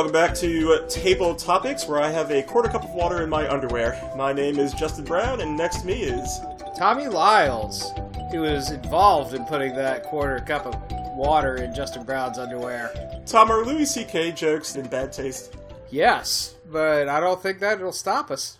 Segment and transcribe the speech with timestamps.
[0.00, 3.46] welcome back to Table Topics, where I have a quarter cup of water in my
[3.46, 4.00] underwear.
[4.16, 6.40] My name is Justen Brown, and next to me is
[6.74, 7.92] Tommy Lyles,
[8.30, 10.74] who was involved in putting that quarter cup of
[11.14, 13.20] water in Justen Brown's underwear.
[13.26, 13.50] Tom.
[13.50, 14.32] Are Louis C.K.
[14.32, 15.54] jokes in bad taste?
[15.90, 18.56] Yes, but I don't think that'll stop us.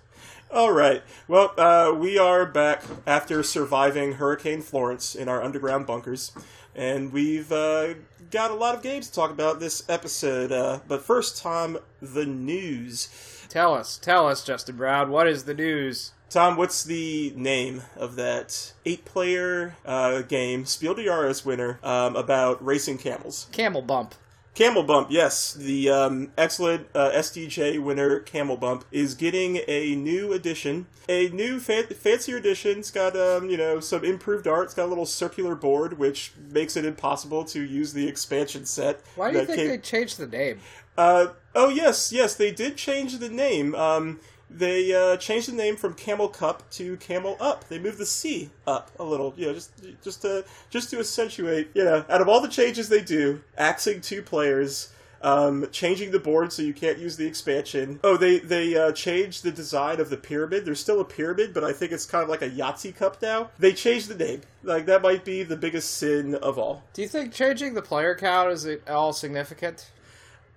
[0.52, 1.02] All right.
[1.26, 6.32] Well, uh, we are back after surviving Hurricane Florence in our underground bunkers,
[6.74, 7.94] and we've uh,
[8.30, 10.52] got a lot of games to talk about this episode.
[10.52, 13.08] Uh, but first, Tom, the news.
[13.48, 16.12] Tell us, tell us, Justen Brown, what is the news?
[16.28, 22.64] Tom, what's the name of that eight-player uh, game, Spiel des Jahres winner, um, about
[22.64, 23.48] racing camels?
[23.50, 24.14] Camel Bump.
[24.60, 30.34] Camel Bump, yes, the um, excellent uh, SDJ winner Camel Bump is getting a new
[30.34, 32.80] edition, a new fan- fancier edition.
[32.80, 34.66] It's got um, you know some improved art.
[34.66, 39.00] It's got a little circular board, which makes it impossible to use the expansion set.
[39.16, 40.60] Why do you think came- they changed the name?
[40.98, 43.74] Uh, oh yes, yes, they did change the name.
[43.74, 47.68] Um, they uh, changed the name from Camel Cup to Camel Up.
[47.68, 49.70] They moved the C up a little, you know, just
[50.02, 51.70] just to just to accentuate.
[51.74, 54.92] You know, out of all the changes they do, axing two players.
[55.22, 58.00] Um, changing the board so you can't use the expansion.
[58.02, 60.64] Oh, they they uh, changed the design of the pyramid.
[60.64, 63.50] There's still a pyramid, but I think it's kind of like a Yahtzee cup now.
[63.58, 64.40] They changed the name.
[64.62, 66.84] Like that might be the biggest sin of all.
[66.94, 69.90] Do you think changing the player count is at all significant?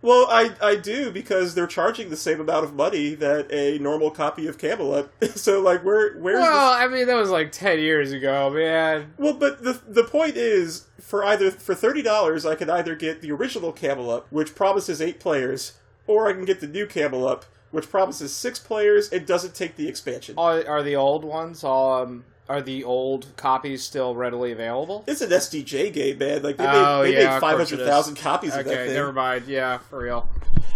[0.04, 4.12] Well, I, I do because they're charging the same amount of money that a normal
[4.12, 5.10] copy of Camelot.
[5.36, 9.14] so like where where's Well, I mean, that was like 10 years ago, man.
[9.18, 13.22] well, but the the point is for either for thirty dollars I can either get
[13.22, 15.74] the original Camelot, which promises eight players,
[16.06, 19.88] or I can get the new Camelot, which promises six players and doesn't take the
[19.88, 20.36] expansion.
[20.38, 25.04] Are, are the old ones, um, are the old copies still readily available?
[25.08, 26.42] It's an SDJ game, man.
[26.44, 28.86] Like they Oh, made, they yeah, made of five hundred thousand copies of that Okay,
[28.88, 28.96] thing.
[28.96, 29.46] never mind.
[29.48, 30.28] Yeah, for real.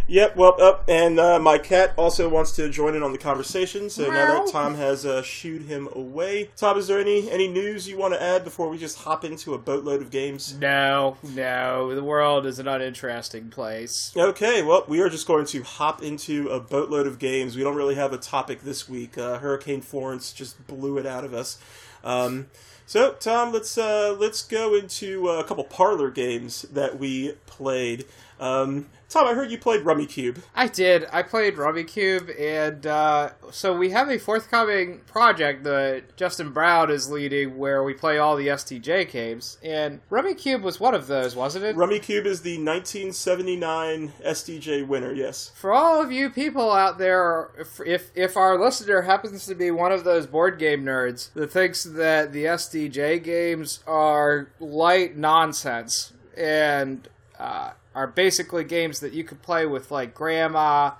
[0.10, 3.90] Yep, well, up, and uh, my cat also wants to join in on the conversation.
[3.90, 7.90] So now that Tom has uh, shooed him away, Tom, is there any any news
[7.90, 10.56] you want to add before we just hop into a boatload of games?
[10.58, 14.14] No, no, the world is an uninteresting place.
[14.16, 17.58] Okay, well, we are just going to hop into a boatload of games.
[17.58, 19.18] We don't really have a topic this week.
[19.18, 21.60] Uh, Hurricane Florence just blew it out of us.
[22.04, 22.48] Um,
[22.86, 28.06] so, Tom, let's uh, let's go into uh, a couple parlor games that we played.
[28.40, 30.40] Um, Tom, I heard you played Rummikub.
[30.54, 31.06] I did.
[31.14, 37.10] I played Rummikub, and uh, so we have a forthcoming project that Justen Brown is
[37.10, 39.58] leading where we play all the SDJ games.
[39.64, 41.78] And Rummikub was one of those, wasn't it?
[41.78, 45.14] Rummikub is the 1979 SDJ winner.
[45.14, 45.52] Yes.
[45.56, 49.72] For all of you people out there, if, if if our listener happens to be
[49.72, 56.12] one of those board game nerds that thinks that the SDJ games are light nonsense
[56.36, 57.08] and
[57.40, 60.92] uh, are basically games that you could play with like grandma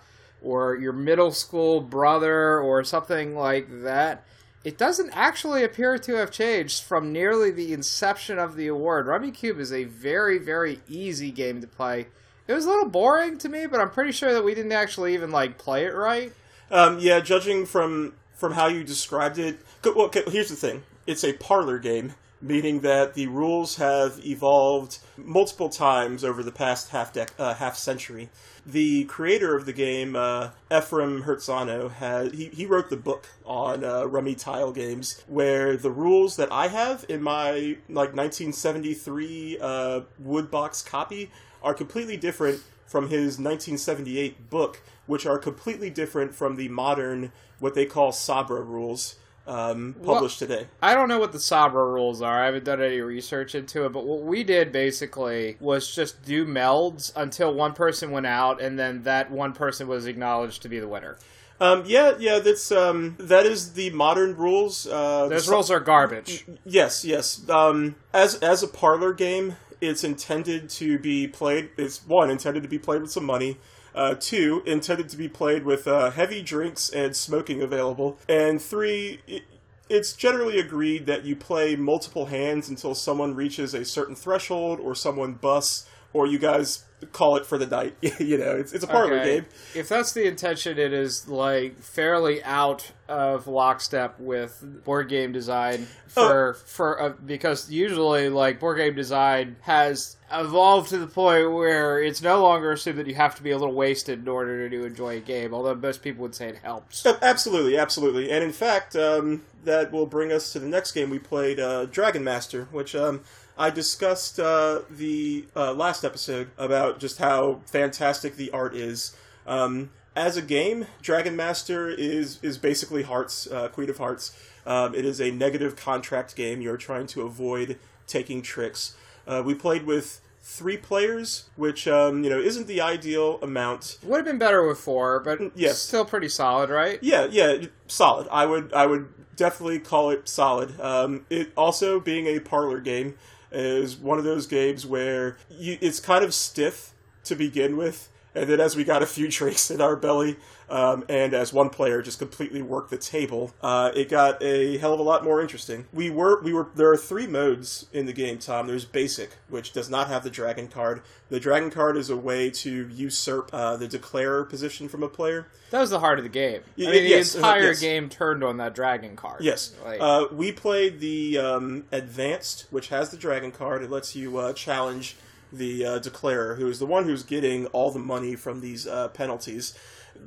[0.42, 4.24] or your middle school brother or something like that.
[4.64, 9.06] It doesn't actually appear to have changed from nearly the inception of the award.
[9.06, 12.08] Rummikub is a very, very easy game to play.
[12.48, 15.14] It was a little boring to me, but I'm pretty sure that we didn't actually
[15.14, 16.34] even like play it right.
[16.72, 19.60] Um, yeah, judging from from how you described it.
[19.86, 25.70] Well, here's the thing: it's a parlor game, meaning that the rules have evolved multiple
[25.70, 28.30] times over the past half dec- uh, half century.
[28.66, 33.84] The creator of the game, uh, Ephraim Hertzano, had he, he wrote the book on
[33.84, 40.02] uh, Rummy tile games, where the rules that I have in my like 1973 uh,
[40.20, 41.32] wood box copy
[41.64, 47.74] are completely different from his 1978 book, which are completely different from the modern, what
[47.74, 49.16] they call Sabra rules,
[49.48, 50.68] um, published today.
[50.82, 52.42] I don't know what the Sabra rules are.
[52.42, 56.46] I haven't done any research into it, but what we did basically was just do
[56.46, 60.80] melds until one person went out, and then that one person was acknowledged to be
[60.80, 61.18] the winner.
[61.60, 64.86] Um, yeah, yeah, that's um, that is the modern rules.
[64.86, 66.46] Uh, Those rules are garbage.
[66.66, 67.50] Yes, yes.
[67.50, 71.70] Um, as as a parlor game, it's intended to be played.
[71.78, 73.58] It's one intended to be played with some money.
[73.98, 78.20] Uh, two intended to be played with uh, heavy drinks and smoking available.
[78.30, 79.42] And three, it,
[79.90, 84.94] it's generally agreed that you play multiple hands until someone reaches a certain threshold, or
[84.94, 87.96] someone busts, or you guys call it for the night.
[88.20, 89.36] you know, it's it's a parlor Okay.
[89.36, 89.46] game.
[89.76, 95.88] If that's the intention, it is like fairly out of lockstep with board game design
[96.08, 102.02] for for uh, because usually like board game design has evolved to the point where
[102.02, 104.84] it's no longer assumed that you have to be a little wasted in order to
[104.86, 105.54] enjoy a game.
[105.54, 107.06] Although most people would say it helps.
[107.06, 108.30] Uh, Absolutely, absolutely.
[108.32, 111.86] And in fact, um, that will bring us to the next game we played, uh,
[111.86, 113.22] Dragonmaster, which um,
[113.58, 119.16] I discussed uh, the uh, last episode about just how fantastic the art is.
[119.46, 124.38] Um, as a game, Dragonmaster is is basically Hearts, uh, Queen of Hearts.
[124.66, 126.62] Um, it is a negative contract game.
[126.62, 127.78] You're trying to avoid
[128.08, 128.96] taking tricks.
[129.28, 133.98] Uh, we played with three players, which um, you know isn't the ideal amount.
[134.04, 135.80] Would have been better with four, but Yes.
[135.80, 137.00] still pretty solid, right?
[137.02, 138.28] Yeah, yeah, solid.
[138.32, 140.80] I would I would definitely call it solid.
[140.82, 143.16] Um, it also being a parlor game
[143.52, 146.94] is one of those games where you, it's kind of stiff
[147.26, 150.38] to begin with, and then as we got a few drinks in our belly,
[150.70, 154.94] um, and as one player just completely worked the table, uh, it got a hell
[154.94, 155.86] of a lot more interesting.
[155.94, 158.68] We were we were there are three modes in the game, Tom.
[158.68, 161.02] There's basic, which does not have the dragon card.
[161.30, 165.48] The dragon card is a way to usurp uh, the declarer position from a player.
[165.72, 166.62] That was the heart of the game.
[166.78, 167.80] Y- I mean, yes, the uh, entire yes.
[167.82, 169.42] game turned on that dragon card.
[169.42, 169.74] Yes.
[169.84, 173.82] Like, Uh, we played the um, advanced, which has the dragon card.
[173.84, 175.18] It lets you uh, challenge
[175.52, 179.10] the uh, declarer, who is the one who's getting all the money from these uh,
[179.10, 179.78] penalties.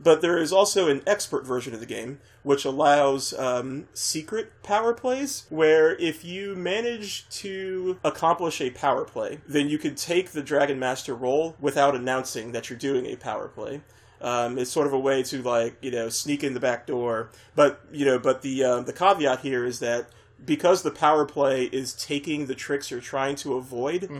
[0.03, 4.95] But there is also an expert version of the game, which allows um, secret power
[4.95, 10.43] plays, where if you manage to accomplish a power play, then you can take the
[10.43, 13.83] Dragon Master role without announcing that you're doing a power play.
[14.23, 17.31] Um, it's sort of a way to like you know sneak in the back door,
[17.55, 20.09] but you know, but the uh, the caveat here is that
[20.45, 24.11] because the power play is taking the tricks you're trying to avoid.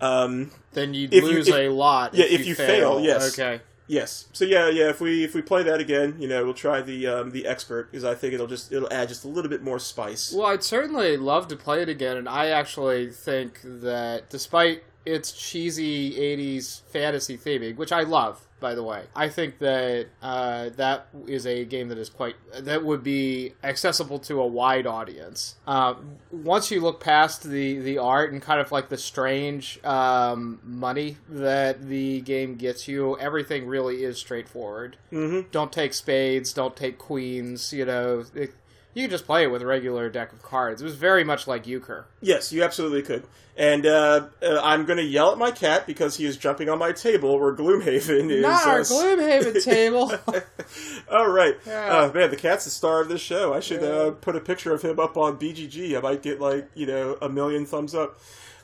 [0.00, 2.14] Um, then you- lose if- a lot.
[2.14, 3.32] yeah, if, if you fail, yes.
[3.38, 3.60] Okay.
[3.86, 4.90] Yes, so yeah, yeah.
[4.90, 7.90] If we if we play that again, you know, we'll try the um, the expert
[7.90, 10.32] because I think it'll just it'll add just a little bit more spice.
[10.32, 15.32] Well, I'd certainly love to play it again, and I actually think that despite its
[15.32, 21.08] cheesy '80s fantasy theming, which I love, by the way, I think that uh, that
[21.26, 25.56] is a game that is quite that would be accessible to a wide audience.
[25.66, 25.96] Uh,
[26.32, 31.18] once you look past the the art and kind of like the strange um, money
[31.28, 34.96] that the game gets you, everything really is straightforward.
[35.12, 35.50] Mm-hmm.
[35.50, 37.70] Don't take spades, don't take queens.
[37.70, 38.24] You know.
[38.34, 38.54] It,
[38.94, 40.80] you could just play it with a regular deck of cards.
[40.80, 42.06] It was very much like euchre.
[42.20, 43.24] Yes, you absolutely could.
[43.56, 46.78] And uh, uh, I'm going to yell at my cat because he is jumping on
[46.78, 48.42] my table where Gloomhaven is.
[48.42, 50.12] Not our uh, Gloomhaven table.
[51.10, 51.54] All right.
[51.66, 51.96] Yeah.
[51.98, 53.52] Uh, man, the cat's the star of this show.
[53.54, 53.88] I should Yeah.
[53.88, 55.96] uh, put a picture of him up on BGG.
[55.96, 58.18] I might get like you know a million thumbs up.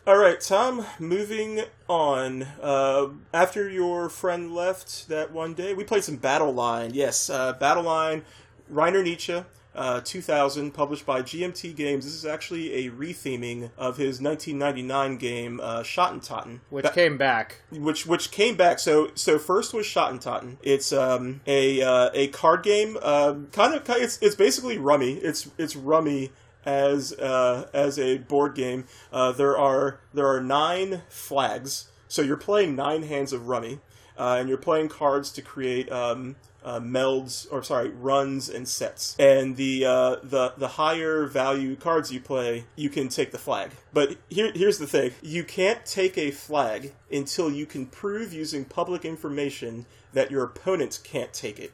[0.06, 0.84] All right, Tom.
[0.98, 2.42] Moving on.
[2.60, 6.92] Uh, after your friend left that one day, we played some Battle Line.
[6.94, 8.24] Yes, uh, Battle Line.
[8.72, 9.44] Reiner Knizia.
[9.80, 12.04] Uh, 2000, published by GMT Games.
[12.04, 16.60] This is actually a retheming of his 1999 game, uh, Schottentotten.
[16.68, 17.62] Which Ba- came back.
[17.70, 18.78] which which came back.
[18.78, 20.58] So so first was Schottentotten.
[20.62, 22.98] It's um a uh, a card game.
[23.00, 25.14] Um, kind of it's it's basically Rummy.
[25.14, 26.30] It's it's Rummy
[26.66, 28.84] as uh, as a board game.
[29.10, 31.88] Uh, there are there are nine flags.
[32.06, 33.80] So you're playing nine hands of Rummy,
[34.18, 35.90] uh, and you're playing cards to create.
[35.90, 39.16] Um, uh, melds or sorry runs and sets.
[39.18, 43.70] And the uh, the the higher value cards you play you can take the flag.
[43.92, 45.12] But here here's the thing.
[45.22, 51.00] You can't take a flag until you can prove using public information that your opponent
[51.04, 51.72] can't take it.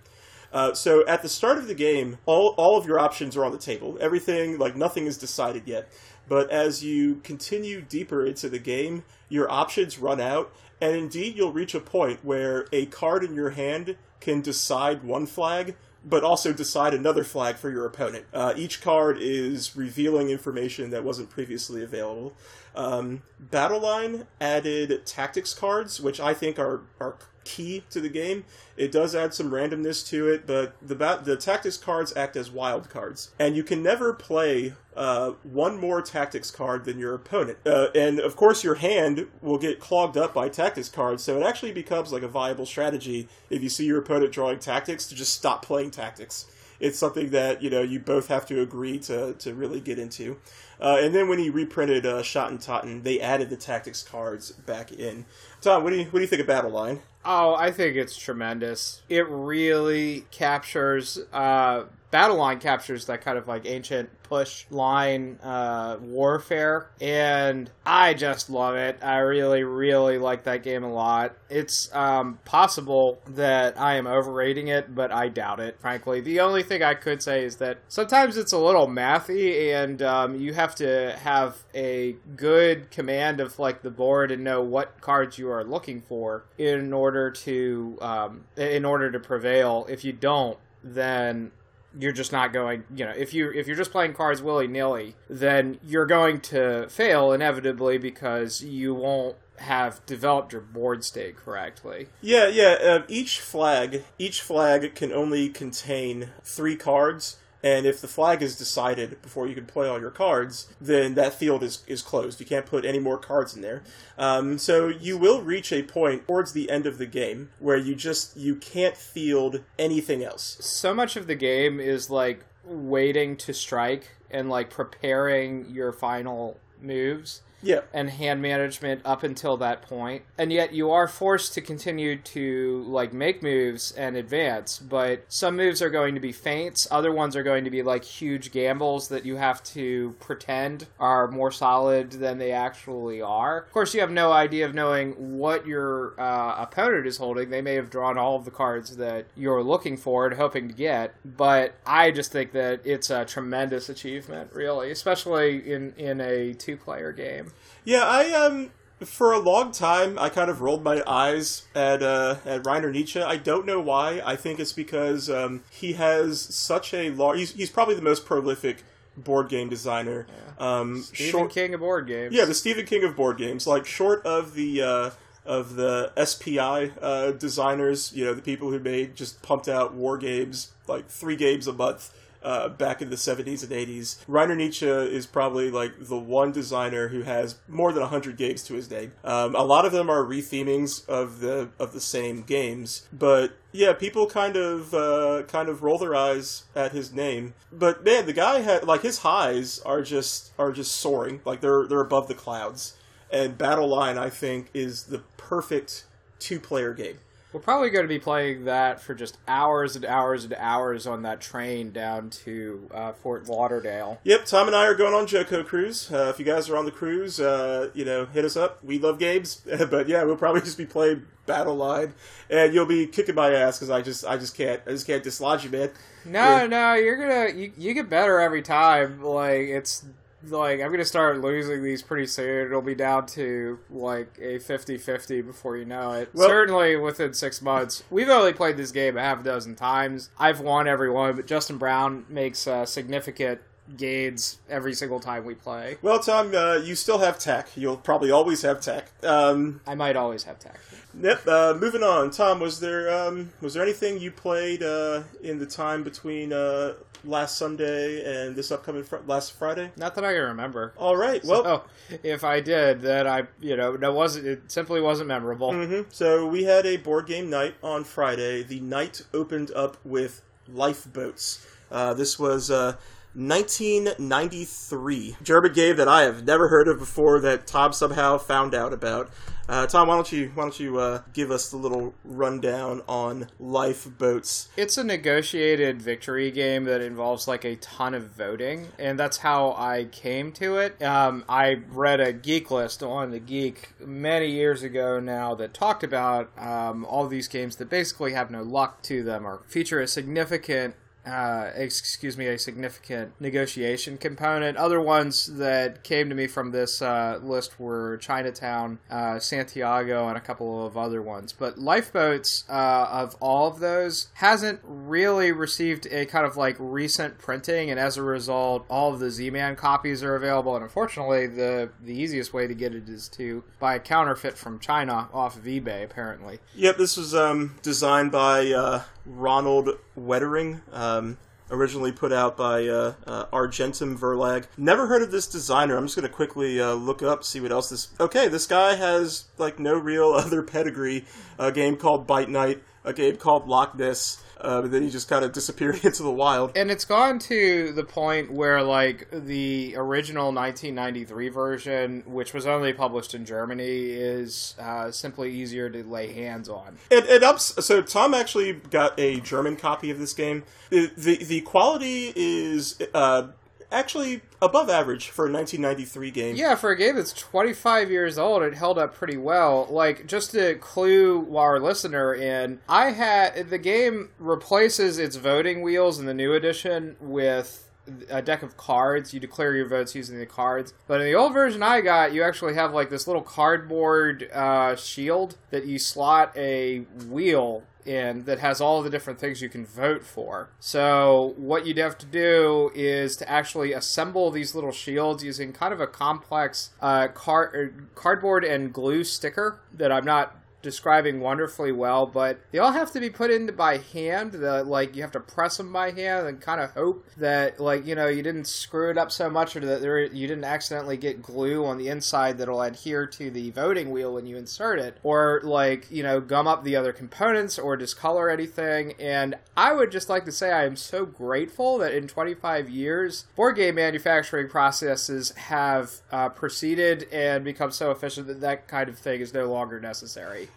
[0.52, 3.52] Uh, so at the start of the game, all, all of your options are on
[3.52, 3.98] the table.
[4.00, 5.90] Everything, like nothing is decided yet.
[6.28, 11.52] But as you continue deeper into the game, your options run out, and indeed you'll
[11.52, 16.52] reach a point where a card in your hand can decide one flag, but also
[16.52, 18.24] decide another flag for your opponent.
[18.34, 22.34] Uh, each card is revealing information that wasn't previously available.
[22.76, 27.16] Um, Battleline added tactics cards, which I think are are
[27.46, 28.44] key to the game.
[28.76, 32.90] It does add some randomness to it, but the the tactics cards act as wild
[32.90, 37.58] cards, and you can never play uh, one more tactics card than your opponent.
[37.64, 41.46] Uh, and of course, your hand will get clogged up by tactics cards, so it
[41.46, 45.32] actually becomes like a viable strategy if you see your opponent drawing tactics to just
[45.32, 46.46] stop playing tactics.
[46.78, 50.36] It's something that you know you both have to agree to to really get into.
[50.80, 55.24] Uh, and then when he reprinted uh, Totten, they added the tactics cards back in.
[55.60, 57.00] Tom, what do you what do you think of Battle Line?
[57.24, 59.02] Oh, I think it's tremendous.
[59.08, 61.84] It really captures uh
[62.16, 68.48] Battle Line captures that kind of like ancient push line uh, warfare, and I just
[68.48, 68.98] love it.
[69.02, 71.36] I really, really like that game a lot.
[71.50, 76.22] It's um, possible that I am overrating it, but I doubt it, frankly.
[76.22, 80.36] The only thing I could say is that sometimes it's a little mathy, and um,
[80.36, 85.36] you have to have a good command of like the board and know what cards
[85.36, 89.84] you are looking for in order to um, in order to prevail.
[89.90, 91.52] If you don't, then
[91.98, 92.84] you're just not going.
[92.94, 96.88] You know, if you if you're just playing cards willy nilly, then you're going to
[96.88, 102.08] fail inevitably because you won't have developed your board state correctly.
[102.20, 102.76] Yeah, yeah.
[102.82, 108.56] Uh, each flag, each flag can only contain three cards, and if the flag is
[108.56, 112.38] decided before you can play all your cards, then that field is, is closed.
[112.38, 113.82] You can't put any more cards in there.
[114.16, 117.96] Um, so you will reach a point towards the end of the game where you
[117.96, 120.58] just you can't field anything else.
[120.60, 126.60] So much of the game is like waiting to strike and like preparing your final
[126.80, 127.80] moves Yeah.
[127.92, 130.22] and hand management up until that point.
[130.38, 135.56] And yet you are forced to continue to like make moves and advance, but some
[135.56, 139.08] moves are going to be feints, other ones are going to be like huge gambles
[139.08, 143.62] that you have to pretend are more solid than they actually are.
[143.62, 147.50] Of course, you have no idea of knowing what your uh, opponent is holding.
[147.50, 150.74] They may have drawn all of the cards that you're looking for and hoping to
[150.74, 156.54] get, but I just think that it's a tremendous achievement, really, especially in in a
[156.54, 157.52] two-player game.
[157.84, 158.70] Yeah, I um
[159.04, 163.24] for a long time I kind of rolled my eyes at uh, at Reiner Knizia.
[163.24, 164.22] I don't know why.
[164.24, 167.38] I think it's because um, he has such a large.
[167.38, 168.84] He's, he's probably the most prolific
[169.16, 170.26] board game designer.
[170.58, 172.34] Um, Stephen short, King of board games.
[172.34, 173.66] yeah, the Stephen King of board games.
[173.66, 174.82] Like short of the.
[174.82, 175.10] Uh,
[175.44, 180.18] of the SPI uh, designers, you know, the people who made just pumped out war
[180.18, 182.12] games, like three games a month
[182.42, 184.24] uh, back in the 70s and 80s.
[184.26, 188.74] Reiner Knizia is probably like the one designer who has more than 100 games to
[188.74, 189.12] his name.
[189.24, 193.92] Um, a lot of them are rethemings of the of the same games, but yeah,
[193.92, 197.54] people kind of uh, kind of roll their eyes at his name.
[197.72, 201.86] But man, the guy had like his highs are just are just soaring, like they're
[201.86, 202.96] they're above the clouds.
[203.30, 206.04] And Battle Line, I think, is the perfect
[206.38, 207.18] two player game.
[207.56, 211.22] We're probably going to be playing that for just hours and hours and hours on
[211.22, 214.20] that train down to uh, Fort Lauderdale.
[214.24, 216.12] Yep, Tom and I are going on JoCo cruise.
[216.12, 218.84] Uh, if you guys are on the cruise, uh, you know, hit us up.
[218.84, 222.12] We love games, but yeah, we'll probably just be playing Battle Line,
[222.50, 225.22] and you'll be kicking my ass because I just, I just can't, I just can't
[225.24, 225.92] dislodge you, man.
[226.26, 226.66] No, Yeah.
[226.66, 229.22] no, you're gonna you, you get better every time.
[229.24, 230.04] Like it's
[230.50, 232.66] like I'm gonna start losing these pretty soon.
[232.66, 236.30] It'll be down to like a 50-50 before you know it.
[236.34, 238.02] Well- Certainly within six months.
[238.10, 240.30] We've only played this game a half a dozen times.
[240.38, 243.60] I've won every one, but Justen Brown makes uh, significant
[243.96, 245.96] gains every single time we play.
[246.02, 247.68] Well, Tom, uh, you still have tech.
[247.76, 249.06] You'll probably always have tech.
[249.24, 250.78] Um, I might always have tech.
[251.20, 251.46] Yep.
[251.46, 252.60] Uh, moving on, Tom.
[252.60, 257.56] Was there um, was there anything you played uh, in the time between uh, last
[257.56, 259.90] Sunday and this upcoming fr- last Friday?
[259.96, 260.92] Not that I can remember.
[260.98, 261.42] All right.
[261.42, 261.84] Well, oh,
[262.22, 264.46] if I did, then I, you know, that wasn't.
[264.46, 265.72] It simply wasn't memorable.
[265.72, 266.04] mhm.
[266.10, 268.62] so we had a board game night on Friday.
[268.62, 271.66] The night opened up with Lifeboats.
[271.90, 272.70] Uh, this was.
[272.70, 272.96] Uh,
[273.36, 278.94] 1993 German game that I have never heard of before that Tom somehow found out
[278.94, 279.30] about.
[279.68, 283.48] Uh, Tom, why don't you why don't you uh, give us the little rundown on
[283.58, 284.68] Lifeboats?
[284.76, 289.72] It's a negotiated victory game that involves like a ton of voting, and that's how
[289.72, 291.02] I came to it.
[291.02, 296.04] Um, I read a geek list on the Geek many years ago now that talked
[296.04, 300.06] about um, all these games that basically have no luck to them or feature a
[300.06, 300.94] significant
[301.26, 304.76] uh, excuse me, a significant negotiation component.
[304.76, 310.36] Other ones that came to me from this uh, list were Chinatown, uh, Santiago, and
[310.36, 311.52] a couple of other ones.
[311.52, 317.38] But Lifeboats, uh, of all of those, hasn't really received a kind of like recent
[317.38, 320.74] printing, and as a result, all of the Z-Man copies are available.
[320.74, 324.78] And unfortunately, the the easiest way to get it is to buy a counterfeit from
[324.78, 326.04] China off of eBay.
[326.04, 330.80] Apparently, Yep, this was um, designed by uh, Ronald Wettering.
[330.92, 331.38] Um,
[331.70, 334.66] originally put out by uh, uh, Argentum Verlag.
[334.76, 335.96] Never heard of this designer.
[335.96, 338.08] I'm just going to quickly uh, look up, see what else this.
[338.20, 341.24] Okay, this guy has like no real other pedigree.
[341.58, 344.42] A game called Bite Night, a game called Loch Ness.
[344.66, 346.76] Uh, but then he just kind of disappeared into the wild.
[346.76, 352.92] and it's gone to the point where like the original 1993 version which was only
[352.92, 357.84] published in germany is uh, simply easier to lay hands on It, it ups.
[357.86, 360.64] So Tom actually got a German copy of this game.
[360.90, 363.48] The the, the quality is uh,
[363.90, 366.56] actually above average for a 1993 game.
[366.56, 370.50] yeah for a game that's 25 years old it held up pretty well like just
[370.50, 376.34] to clue our listener in i had the game replaces its voting wheels in the
[376.34, 377.82] new edition with
[378.30, 379.34] a deck of cards.
[379.34, 380.94] You declare your votes using the cards.
[381.06, 384.96] But in the old version I got, you actually have like this little cardboard uh,
[384.96, 389.84] shield that you slot a wheel and that has all the different things you can
[389.84, 390.70] vote for.
[390.80, 395.92] So what you'd have to do is to actually assemble these little shields using kind
[395.92, 400.56] of a complex uh, car- cardboard and glue sticker that I'm not
[400.86, 404.52] describing wonderfully well, but they all have to be put in by hand.
[404.52, 408.06] The, like you have to press them by hand and kind of hope that like
[408.06, 411.16] you know you didn't screw it up so much or that there, you didn't accidentally
[411.16, 415.18] get glue on the inside that'll adhere to the voting wheel when you insert it,
[415.24, 419.14] or like you know gum up the other components or discolor anything.
[419.18, 423.46] And I would just like to say I am so grateful that in 25 years
[423.56, 429.18] board game manufacturing processes have uh, proceeded and become so efficient that that kind of
[429.18, 430.68] thing is no longer necessary.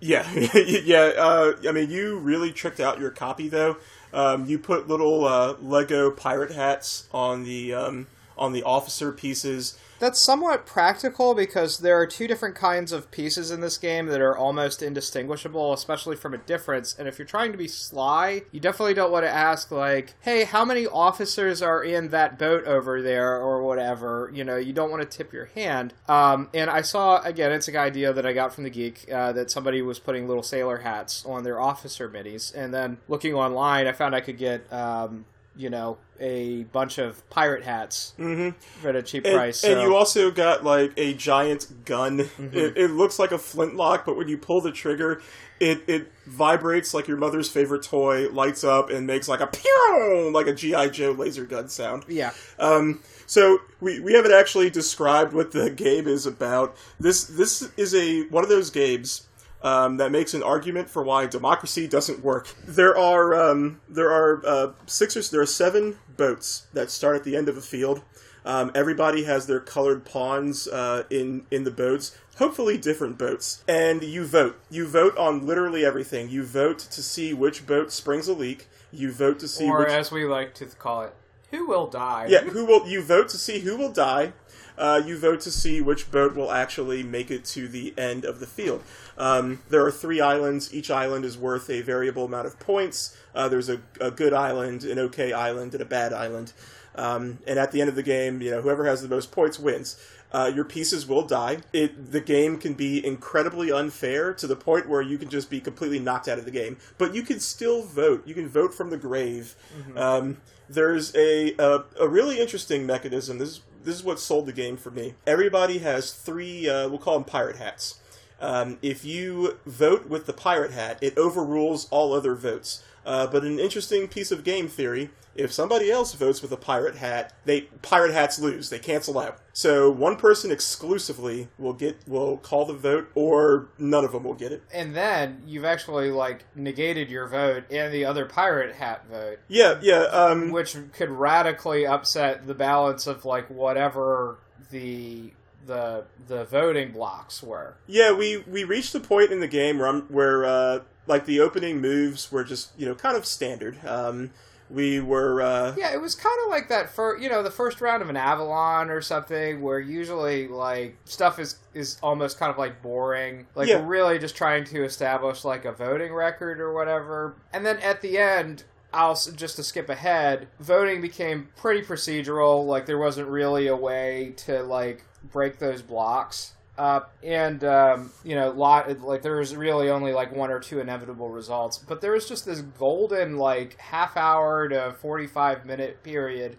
[0.00, 1.12] Yeah, yeah.
[1.16, 3.76] Uh, I mean, you really tricked out your copy though.
[4.12, 8.06] Um, you put little uh, Lego pirate hats on the um,
[8.38, 9.78] on the officer pieces.
[10.04, 14.20] That's somewhat practical because there are two different kinds of pieces in this game that
[14.20, 16.94] are almost indistinguishable, especially from a difference.
[16.98, 20.44] And if you're trying to be sly, you definitely don't want to ask, like, hey,
[20.44, 24.30] how many officers are in that boat over there, or whatever.
[24.34, 25.94] You know, you don't want to tip your hand.
[26.06, 29.32] Um, and I saw, again, it's an idea that I got from the Geek uh,
[29.32, 32.54] that somebody was putting little sailor hats on their officer minis.
[32.54, 34.70] And then looking online, I found I could get.
[34.70, 35.24] Um,
[35.56, 38.86] you know, a bunch of pirate hats mm-hmm.
[38.86, 39.64] at a cheap and, price.
[39.64, 42.18] And you also got like a giant gun.
[42.18, 42.56] Mm-hmm.
[42.56, 45.22] It, it looks like a flintlock, but when you pull the trigger,
[45.60, 50.30] it it vibrates like your mother's favorite toy, lights up, and makes like a pew,
[50.32, 52.04] like a GI Joe laser gun sound.
[52.08, 52.32] yeah.
[52.58, 56.76] Um, so we, we haven't actually described what the game is about.
[56.98, 59.28] This this is a one of those games
[59.64, 62.54] um, that makes an argument for why democracy doesn't work.
[62.66, 67.24] There are um, there are uh, six or there are seven boats that start at
[67.24, 68.02] the end of a field.
[68.44, 72.16] Um, everybody has their colored pawns uh, in in the boats.
[72.36, 74.60] Hopefully, different boats, and you vote.
[74.70, 76.28] You vote on literally everything.
[76.28, 78.68] You vote to see which boat springs a leak.
[78.92, 81.14] You vote to see Or which as we like to call it,
[81.50, 82.26] who will die?
[82.28, 84.34] yeah, who will you vote to see who will die?
[84.76, 88.40] Uh, you vote to see which boat will actually make it to the end of
[88.40, 88.82] the field.
[89.16, 90.74] Um, there are three islands.
[90.74, 93.16] Each island is worth a variable amount of points.
[93.34, 96.52] Uh, there's a, a good island, an okay island, and a bad island.
[96.96, 99.58] Um, and at the end of the game, you know, whoever has the most points
[99.58, 99.96] wins.
[100.32, 101.58] Uh, your pieces will die.
[101.72, 105.60] It the game can be incredibly unfair to the point where you can just be
[105.60, 106.76] completely knocked out of the game.
[106.98, 108.26] But you can still vote.
[108.26, 109.54] You can vote from the grave.
[109.96, 113.38] Um, there's a, a a really interesting mechanism.
[113.38, 115.14] This is, this is what sold the game for me.
[115.24, 116.68] Everybody has three.
[116.68, 118.00] Uh, we'll call them pirate hats.
[118.40, 122.82] Um, if you vote with the pirate hat, it overrules all other votes.
[123.06, 126.96] Uh, but an interesting piece of game theory: if somebody else votes with a pirate
[126.96, 128.70] hat, they pirate hats lose.
[128.70, 129.38] They cancel out.
[129.52, 134.34] So one person exclusively will get will call the vote, or none of them will
[134.34, 134.62] get it.
[134.72, 139.78] And then you've actually like negated your vote and the other pirate hat vote, Yeah,
[139.82, 140.04] yeah.
[140.04, 144.38] Um, which could radically upset the balance of like whatever
[144.70, 145.32] the
[145.66, 147.76] the the voting blocks were.
[147.86, 151.40] Yeah, we we reached the point in the game where I'm, where uh, like the
[151.40, 153.78] opening moves were just you know kind of standard.
[153.86, 154.30] Um,
[154.70, 157.80] we were uh, Yeah, it was kind of like that for you know the first
[157.80, 162.58] round of an Avalon or something, where usually like stuff is is almost kind of
[162.58, 163.82] like boring, like Yeah.
[163.86, 168.18] really just trying to establish like a voting record or whatever, and then at the
[168.18, 168.64] end.
[168.96, 170.46] I'll just to skip ahead.
[170.60, 172.64] Voting became pretty procedural.
[172.64, 178.34] Like there wasn't really a way to like break those blocks up, and um, you
[178.34, 181.78] know, lot like there was really only like one or two inevitable results.
[181.78, 186.56] But there was just this golden like half hour to forty five minute period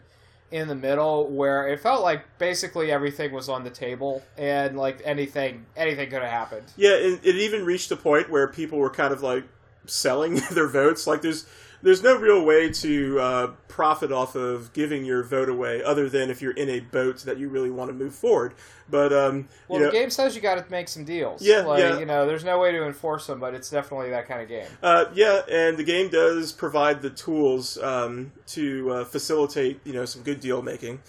[0.52, 5.02] in the middle where it felt like basically everything was on the table and like
[5.04, 6.66] anything anything could have happened.
[6.78, 6.92] yeah.
[6.92, 9.44] It, it even reached a point where people were kind of like
[9.86, 11.08] selling their votes.
[11.08, 11.46] Like there's
[11.86, 16.32] there's no real way to uh, profit off of giving your vote away, other than
[16.32, 18.56] if you're in a boat that you really want to move forward.
[18.90, 21.44] But um, Well, you know, the game says you got to make some deals.
[21.44, 22.00] Yeah, like, yeah.
[22.00, 24.66] You know, there's no way to enforce them, but it's definitely that kind of game.
[24.82, 30.06] Uh, yeah, and the game does provide the tools um, to uh, facilitate, you know,
[30.06, 31.00] some good deal making.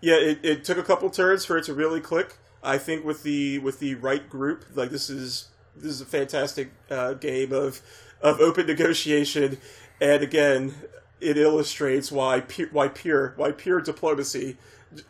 [0.00, 2.38] Yeah, it, it took a couple turns for it to really click.
[2.60, 6.72] I think with the with the right group, like this is this is a fantastic
[6.90, 7.82] uh, game of
[8.24, 9.58] of open negotiation,
[10.00, 10.74] and again,
[11.20, 14.56] it illustrates why pu- why pure why pure diplomacy.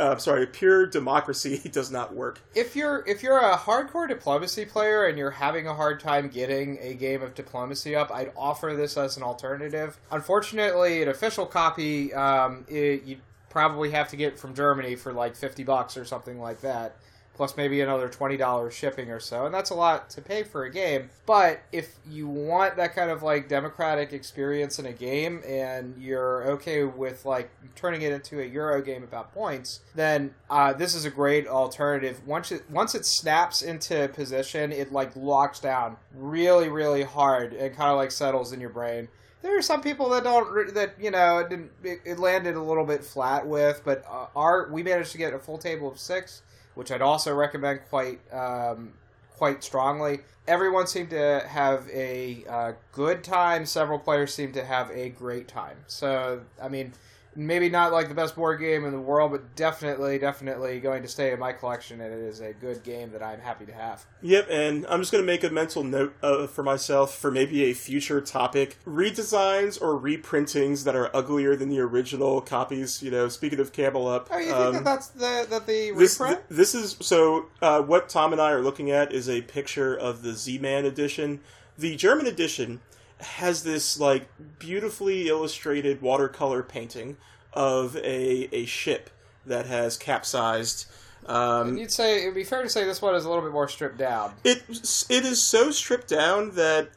[0.00, 2.40] Uh, sorry, pure democracy does not work.
[2.54, 6.78] If you're if you're a hardcore diplomacy player and you're having a hard time getting
[6.80, 9.98] a game of diplomacy up, I'd offer this as an alternative.
[10.10, 13.18] Unfortunately, an official copy um, it, you
[13.50, 16.96] probably have to get from Germany for like fifty bucks or something like that.
[17.34, 19.46] Plus maybe another $20 shipping or so.
[19.46, 21.10] And that's a lot to pay for a game.
[21.26, 26.44] But if you want that kind of like democratic experience in a game and you're
[26.52, 31.04] okay with like turning it into a Euro game about points, then uh, this is
[31.04, 32.20] a great alternative.
[32.26, 37.74] Once it once it snaps into position, it like locks down really really hard and
[37.76, 39.08] kind of like settles in your brain
[39.44, 42.86] there are some people that don't that you know it, didn't, it, landed a little
[42.86, 46.40] bit flat with, but uh, our we managed to get a full table of six,
[46.74, 48.92] which I'd also recommend quite um,
[49.36, 50.20] quite strongly.
[50.46, 53.66] Everyone seemed to have a uh, good time.
[53.66, 55.78] Several players seemed to have a great time.
[55.86, 56.92] So I mean,
[57.36, 61.08] maybe not like the best board game in the world, but definitely, definitely going to
[61.08, 64.04] stay in my collection, and it is a good game that I'm happy to have.
[64.22, 67.64] Yep, and I'm just going to make a mental note uh, for myself for maybe
[67.64, 73.02] a future topic: redesigns or reprintings that are uglier than the original copies.
[73.02, 76.18] You know, speaking of Camelot, oh, you think um, that that's the that the this,
[76.18, 76.48] reprint?
[76.48, 77.46] Th- this is so.
[77.60, 81.40] Uh, what Tom and I are looking at is a picture of the Z-Man edition.
[81.76, 82.80] The German edition
[83.24, 87.16] has this like beautifully illustrated watercolor painting
[87.52, 89.10] of a a ship
[89.46, 90.86] that has capsized.
[91.26, 93.68] Um, you'd say it'd be fair to say this one is a little bit more
[93.68, 94.34] stripped down.
[94.44, 94.62] It
[95.08, 96.90] it is so stripped down that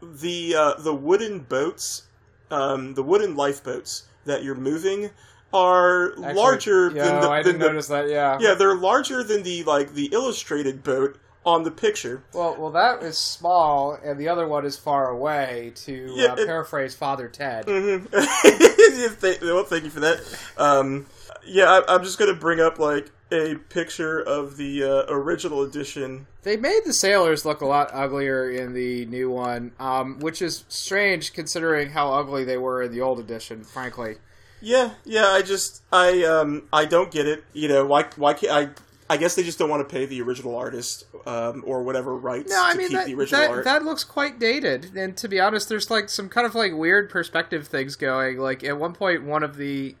[0.00, 2.04] the uh, the wooden boats,
[2.50, 5.10] um, the wooden lifeboats that you're moving
[5.52, 7.28] are Actually, larger yeah, than the.
[7.28, 8.08] I didn't notice that.
[8.08, 12.22] Yeah, yeah, they're larger than the like the illustrated boat on the picture.
[12.32, 15.72] Well, well, that is small, and the other one is far away.
[15.76, 17.66] To yeah, uh, it, paraphrase Father Ted.
[17.66, 18.06] Mm-hmm.
[19.14, 20.20] thank, well, thank you for that.
[20.56, 21.06] Um,
[21.44, 25.62] yeah, I, am just going to bring up like a picture of the uh, original
[25.62, 26.26] edition.
[26.42, 30.64] They made the sailors look a lot uglier in the new one, um, which is
[30.68, 33.64] strange considering how ugly they were in the old edition.
[33.64, 34.16] Frankly.
[34.60, 35.26] Yeah, yeah.
[35.26, 37.44] I just I um I don't get it.
[37.52, 40.22] You know why why can't I I guess they just don't want to pay the
[40.22, 43.64] original artist um, or whatever rights no, I mean, keep that, the original that.
[43.64, 47.10] That looks quite dated, and to be honest, there's like some kind of like weird
[47.10, 48.38] perspective things going.
[48.38, 49.96] Like at one point, one of the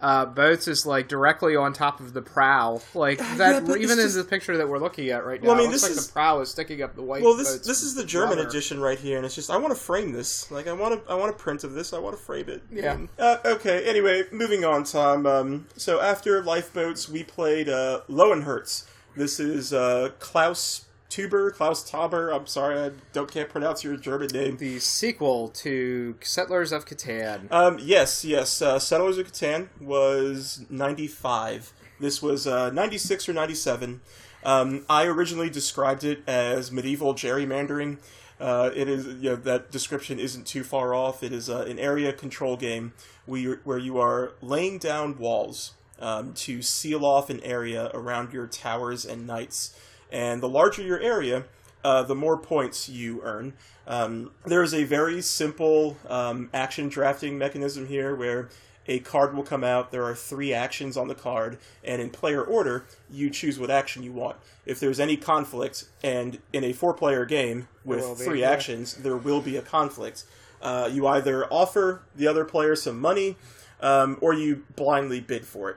[0.00, 3.66] uh, boats is like directly on top of the prow, like uh, that.
[3.66, 5.82] Yeah, even in the picture that we're looking at right now, well, I mean, this
[5.82, 7.22] like is, the prow is sticking up the white.
[7.22, 8.48] Well, this this is the German rubber.
[8.48, 10.50] edition right here, and it's just I want to frame this.
[10.50, 11.92] Like I want to I want a print of this.
[11.92, 12.62] I want to frame it.
[12.70, 12.94] Yeah.
[12.94, 13.84] And, uh, okay.
[13.88, 15.26] Anyway, moving on, Tom.
[15.26, 18.84] Um, so after lifeboats, we played uh, Löwenherz.
[19.16, 20.85] This is uh, Klaus
[21.16, 22.30] Tuber, Klaus Tauber.
[22.30, 24.58] I'm sorry, I don't can't pronounce your German name.
[24.58, 27.50] The sequel to Settlers of Catan.
[27.50, 28.60] Um, yes, yes.
[28.60, 31.72] Uh, Settlers of Catan was 95.
[31.98, 34.02] This was uh, 96 or 97.
[34.44, 37.96] Um, I originally described it as medieval gerrymandering.
[38.38, 41.22] Uh, it is you know, that description isn't too far off.
[41.22, 42.92] It is uh, an area control game
[43.24, 48.46] where, where you are laying down walls um, to seal off an area around your
[48.46, 49.74] towers and knights
[50.10, 51.44] and the larger your area,
[51.84, 53.54] uh, the more points you earn.
[53.86, 58.48] Um, there is a very simple um, action drafting mechanism here where
[58.88, 59.90] a card will come out.
[59.90, 64.02] There are three actions on the card, and in player order, you choose what action
[64.02, 64.36] you want.
[64.64, 68.50] If there's any conflict, and in a four player game with three yeah.
[68.50, 70.24] actions, there will be a conflict.
[70.62, 73.36] Uh, you either offer the other player some money,
[73.80, 75.76] um, or you blindly bid for it.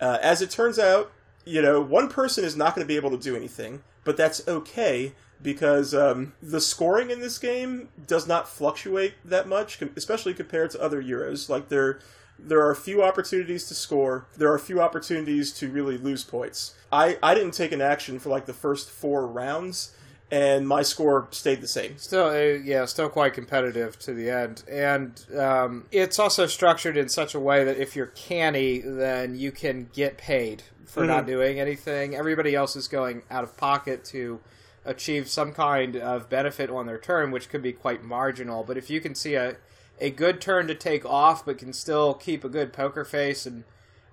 [0.00, 1.12] Uh, as it turns out,
[1.46, 4.46] you know, one person is not going to be able to do anything, but that's
[4.46, 10.70] okay because um, the scoring in this game does not fluctuate that much, especially compared
[10.72, 11.48] to other Euros.
[11.48, 12.00] Like there,
[12.38, 14.26] there are few opportunities to score.
[14.36, 16.74] There are few opportunities to really lose points.
[16.90, 19.94] I, I didn't take an action for like the first four rounds,
[20.30, 21.98] and my score stayed the same.
[21.98, 27.08] Still, uh, yeah, still quite competitive to the end, and um, it's also structured in
[27.08, 31.08] such a way that if you're canny, then you can get paid for mm-hmm.
[31.08, 32.14] not doing anything.
[32.14, 34.40] Everybody else is going out of pocket to
[34.84, 38.64] achieve some kind of benefit on their turn, which could be quite marginal.
[38.64, 39.56] But if you can see a
[40.00, 43.64] a good turn to take off, but can still keep a good poker face and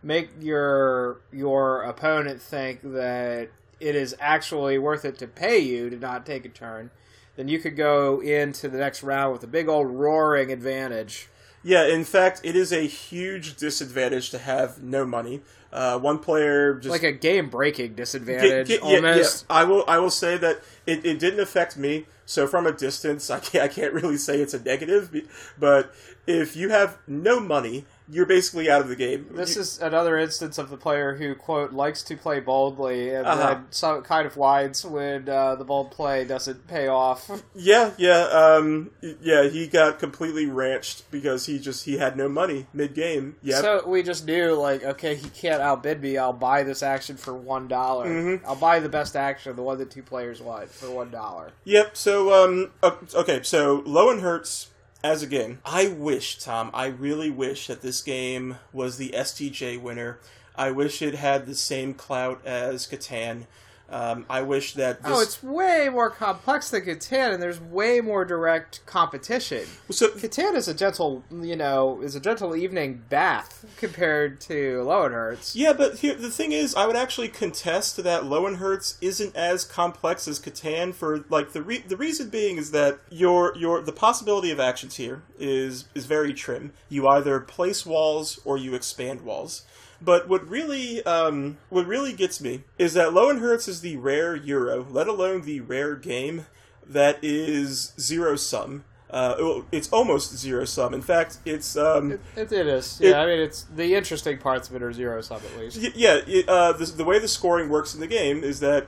[0.02, 3.50] make your your opponent think that
[3.84, 6.90] it is actually worth it to pay you to not take a turn,
[7.36, 11.28] then you could go into the next round with a big old roaring advantage.
[11.64, 15.42] Yeah, in fact, it is a huge disadvantage to have no money.
[15.72, 18.68] Uh, one player just like a game breaking disadvantage.
[18.68, 19.84] Get, get, yeah, yeah, I will.
[19.88, 22.06] I will say that it, it didn't affect me.
[22.26, 23.64] So from a distance, I can't.
[23.64, 25.10] I can't really say it's a negative.
[25.58, 25.94] But
[26.28, 29.28] if you have no money you're basically out of the game.
[29.32, 33.26] This You- is another instance of the player who quote likes to play boldly and
[33.26, 33.48] Uh-huh.
[33.54, 37.30] then so kind of whines when uh, the bold play doesn't pay off.
[37.56, 39.44] yeah, yeah, um, yeah.
[39.48, 43.36] He got completely ranched because he just he had no money mid game.
[43.42, 46.18] Yeah, So we just knew, like, okay, he can't outbid me.
[46.18, 48.42] I'll buy this action for one Mhm.
[48.46, 51.52] I'll buy the best action, the one that two players want, for one dollar.
[51.64, 51.96] Yep.
[51.96, 52.72] So, um,
[53.16, 53.42] okay.
[53.44, 54.68] So, Löwenherz
[55.04, 55.60] as a game.
[55.66, 56.72] I wish, Tom.
[56.74, 60.20] I really wish that this game was the SDJ winner.
[60.56, 63.46] I wish it had the same clout as Catan.
[63.90, 65.12] Um, I wish that this.
[65.12, 69.66] Oh, it's way more complex than Catan, and there's way more direct competition.
[69.92, 70.10] so.
[70.10, 75.52] Catan is a gentle, you know, is a gentle evening bath compared to Löwenherz.
[75.54, 80.28] Yeah, but here the thing is, I would actually contest that Löwenherz isn't as complex
[80.28, 80.94] as Catan.
[80.94, 84.96] For like the re- the reason being is that your your the possibility of actions
[84.96, 86.74] here is is very trim.
[86.90, 89.64] You either place walls or you expand walls.
[90.04, 94.86] But what really um, what really gets me is that Löwenherz is the rare Euro,
[94.90, 96.46] let alone the rare game
[96.86, 98.84] that is zero sum.
[99.10, 100.94] Uh, it's almost zero sum.
[100.94, 103.00] In fact, it's um, It, it is.
[103.00, 105.78] It- Yeah, I mean, it's the interesting parts of it are zero sum at least.
[105.82, 108.88] Y- yeah, it, uh, the, the way the scoring works in the game is that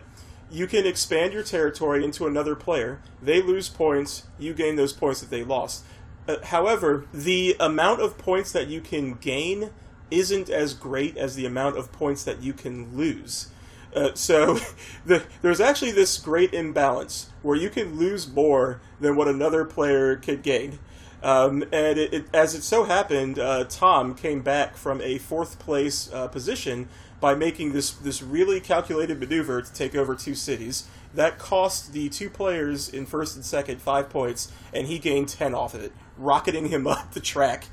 [0.51, 2.99] you can expand your territory into another player.
[3.21, 5.83] They lose points, you gain those points that they lost.
[6.27, 9.69] Uh, however, the amount of points that you can gain
[10.11, 13.49] isn't as great as the amount of points that you can lose.
[13.95, 14.59] Uh, so
[15.05, 20.15] the, there's actually this great imbalance where you can lose more than what another player
[20.15, 20.79] could gain.
[21.23, 25.57] Um, and it, it, as it so happened, uh, Tom came back from a fourth
[25.57, 26.87] place uh, position
[27.19, 30.87] by making this this really calculated maneuver to take over two cities.
[31.13, 35.55] That cost the two players in first and second five points, and he gained ten
[35.55, 37.65] off of it, rocketing him up the track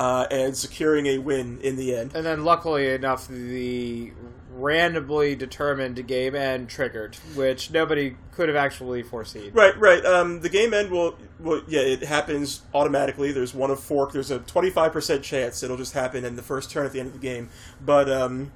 [0.00, 2.12] uh, and securing a win in the end.
[2.14, 4.12] And then, luckily enough, the
[4.50, 9.50] randomly determined game end triggered, which nobody could have actually foreseen.
[9.52, 10.02] Right, right.
[10.06, 13.30] Um, the game end will, will, yeah, it happens automatically.
[13.30, 14.08] There's one of four.
[14.10, 17.12] There's a 25% chance it'll just happen in the first turn at the end of
[17.12, 17.50] the game.
[17.84, 18.52] But um,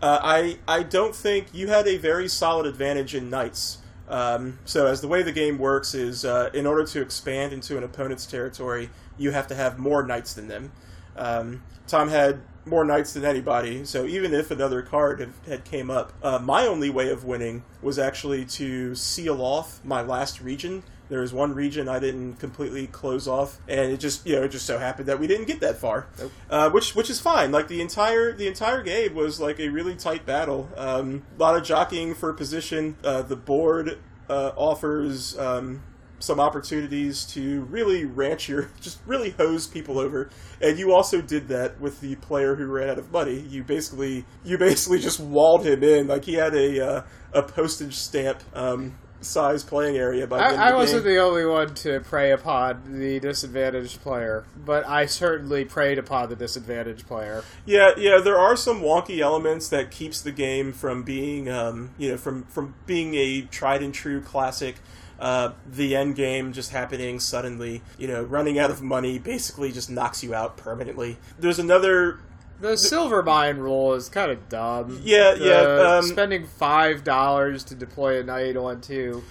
[0.00, 3.78] uh, I, I don't think you had a very solid advantage in knights.
[4.08, 7.76] Um, so as the way the game works is, uh, in order to expand into
[7.76, 10.70] an opponent's territory, you have to have more knights than them.
[11.16, 15.90] Um, Tom had more knights than anybody, so even if another card had, had came
[15.90, 20.82] up, uh, my only way of winning was actually to seal off my last region.
[21.10, 24.48] There was one region I didn't completely close off, and it just you know it
[24.48, 26.32] just so happened that we didn't get that far, Nope.
[26.48, 27.52] uh, which which is fine.
[27.52, 30.70] Like the entire the entire game was like a really tight battle.
[30.78, 32.96] Um, a lot of jockeying for position.
[33.04, 33.98] Uh, the board
[34.30, 35.38] uh, offers.
[35.38, 35.82] Um,
[36.18, 40.30] some opportunities to really ranch your just really hose people over.
[40.60, 43.40] And you also did that with the player who ran out of money.
[43.40, 46.06] You basically you basically just walled him in.
[46.06, 50.74] Like he had a uh, a postage stamp um, size playing area by I, I
[50.74, 56.28] wasn't the only one to prey upon the disadvantaged player, but I certainly preyed upon
[56.28, 57.44] the disadvantaged player.
[57.64, 62.10] Yeah, yeah, there are some wonky elements that keeps the game from being, um, you
[62.10, 64.76] know, from from being a tried and true classic.
[65.18, 69.88] Uh, the end game just happening suddenly, you know, running out of money basically just
[69.88, 71.16] knocks you out permanently.
[71.38, 72.18] There's another
[72.60, 75.00] The silver mine rule is kind of dumb.
[75.02, 79.22] Yeah, The yeah, um, spending five dollars to deploy a knight onto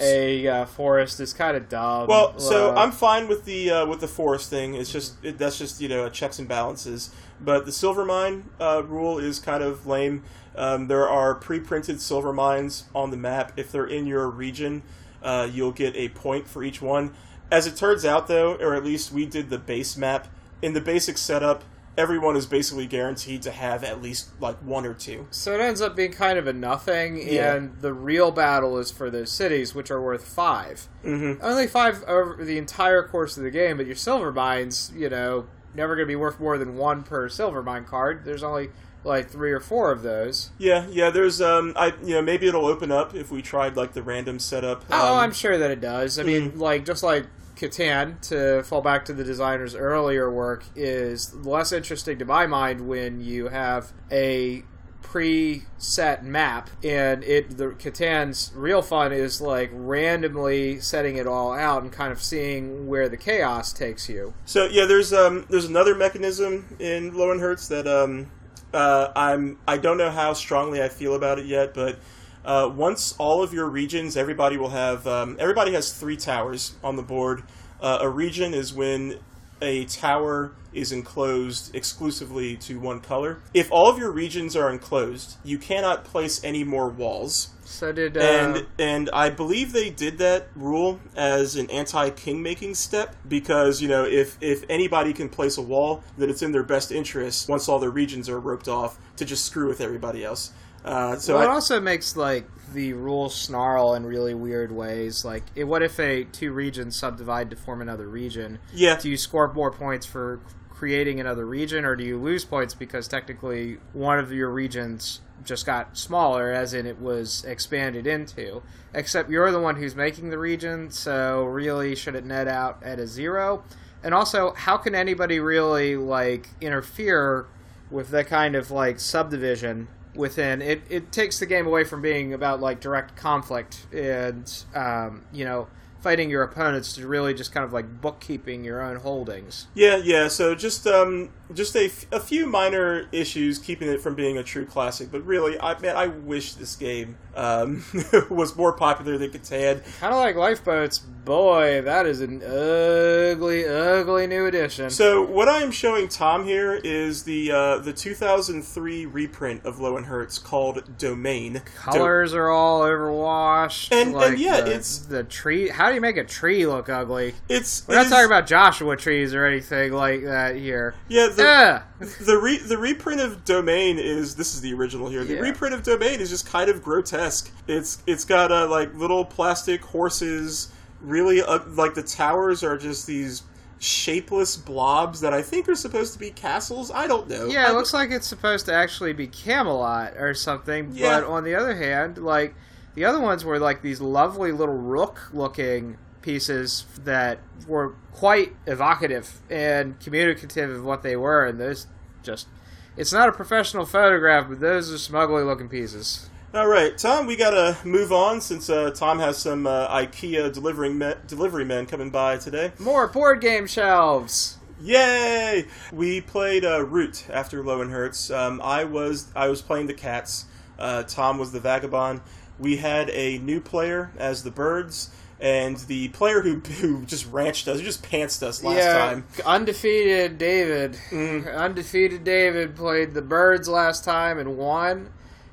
[0.00, 2.08] a uh, forest is kind of dumb.
[2.08, 4.74] Well, so Uh, I'm fine with the uh, with the forest thing.
[4.74, 7.10] It's just it, that's just you know a checks and balances.
[7.40, 10.24] But the silver mine uh, rule is kind of lame.
[10.56, 13.52] Um, there are pre-printed silver mines on the map.
[13.56, 14.82] If they're in your region,
[15.22, 17.14] uh, you'll get a point for each one.
[17.50, 20.26] As it turns out, though, or at least we did the base map.
[20.60, 21.62] In the basic setup,
[21.98, 25.26] everyone is basically guaranteed to have at least like one or two.
[25.30, 27.54] So it ends up being kind of a nothing, Yeah.
[27.54, 30.88] and the real battle is for those cities, which are worth five.
[31.04, 31.44] Mm-hmm.
[31.44, 35.46] Only five over the entire course of the game, but your silver mines, you know,
[35.74, 38.24] never going to be worth more than one per silver mine card.
[38.24, 38.70] There's only
[39.04, 40.50] like three or four of those.
[40.58, 41.10] Yeah, yeah.
[41.10, 44.38] There's um, I you know maybe it'll open up if we tried like the random
[44.38, 44.84] setup.
[44.90, 46.18] oh, Um, I'm sure that it does.
[46.18, 47.26] I mean, like just like
[47.58, 52.88] Catan, to fall back to the designer's earlier work, is less interesting to my mind
[52.88, 54.62] when you have a
[55.00, 61.82] pre-set map and it the Catan's real fun is like randomly setting it all out
[61.82, 64.34] and kind of seeing where the chaos takes you.
[64.44, 68.30] So yeah, there's um there's another mechanism in Löwenherz that um
[68.74, 71.98] uh, I'm I don't know how strongly I feel about it yet, but
[72.44, 76.96] uh, once all of your regions, everybody will have um, everybody has three towers on
[76.96, 77.42] the board.
[77.80, 79.18] Uh, a region is when
[79.60, 83.38] a tower is enclosed exclusively to one color.
[83.54, 87.50] If all of your regions are enclosed, you cannot place any more walls.
[87.64, 92.74] So did uh, And and I believe they did that rule as an anti-king making
[92.74, 96.62] step because you know if if anybody can place a wall, that it's in their
[96.62, 100.52] best interest once all their regions are roped off to just screw with everybody else.
[100.88, 105.22] Uh, so well, it I, also makes like the rules snarl in really weird ways.
[105.22, 108.58] Like, it, what if a two regions subdivide to form another region?
[108.72, 112.72] yeah, Do you score more points for creating another region, or do you lose points
[112.72, 118.62] because technically one of your regions just got smaller, as in it was expanded into?
[118.94, 122.98] Except you're the one who's making the region, so really, should it net out at
[122.98, 123.62] a zero?
[124.02, 127.46] And also, how can anybody really like interfere
[127.90, 130.82] with that kind of like subdivision within it?
[130.90, 135.68] It takes the game away from being about like direct conflict and um, you know
[136.00, 139.66] fighting your opponents to really just kind of like bookkeeping your own holdings.
[139.74, 140.28] Yeah, yeah.
[140.28, 144.42] So just um, just a, f- a few minor issues keeping it from being a
[144.42, 147.84] true classic, but really, I man, I wish this game um,
[148.30, 149.82] was more popular than Catan.
[149.98, 154.90] Kind of like lifeboats, boy, that is an ugly, ugly new edition.
[154.90, 160.42] So what I am showing Tom here is the uh, the 2003 reprint of Löwenherz
[160.42, 161.54] called Domaine.
[161.54, 165.68] Do- Colors are all overwashed, And- and yeah, the, it's- the tree.
[165.68, 167.34] How do you make a tree look ugly?
[167.48, 170.94] it's We're it not is- talking about Joshua trees or anything like that here.
[171.08, 171.28] yeah.
[171.28, 171.82] The, Yeah,
[172.24, 175.24] the re- the reprint of Domaine is this is the original here.
[175.24, 175.40] The Yeah.
[175.40, 177.50] reprint of Domaine is just kind of grotesque.
[177.66, 180.72] It's it's got uh, like little plastic horses.
[181.00, 183.42] Really, uh, like the towers are just these
[183.78, 186.90] shapeless blobs that I think are supposed to be castles.
[186.90, 187.46] I don't know.
[187.46, 187.70] yeah.
[187.70, 190.90] It looks like it's supposed to actually be Camelot or something.
[190.92, 191.20] Yeah.
[191.20, 192.54] But on the other hand, like
[192.98, 200.00] the other ones were like these lovely little rook-looking pieces that were quite evocative and
[200.00, 201.86] communicative of what they were, and those
[202.24, 202.48] just.
[202.96, 206.28] It's not a professional photograph, but those are some ugly looking pieces.
[206.52, 210.98] All right, Tom, we gotta move on since uh, Tom has some uh, IKEA delivering
[210.98, 212.72] me- delivery men coming by today.
[212.80, 214.58] More board game shelves.
[214.80, 215.66] Yay!
[215.92, 218.36] We played uh, Root after Löwenherz.
[218.36, 220.46] Um, I was I was playing the cats.
[220.76, 222.22] Uh, Tom was the vagabond.
[222.58, 227.68] We had a new player as the birds, and the player who who just ranched
[227.68, 229.24] us, who just pantsed us last yeah, time.
[229.46, 230.98] undefeated David.
[231.10, 231.54] Mm.
[231.56, 235.10] Undefeated David played the Birds last time and won.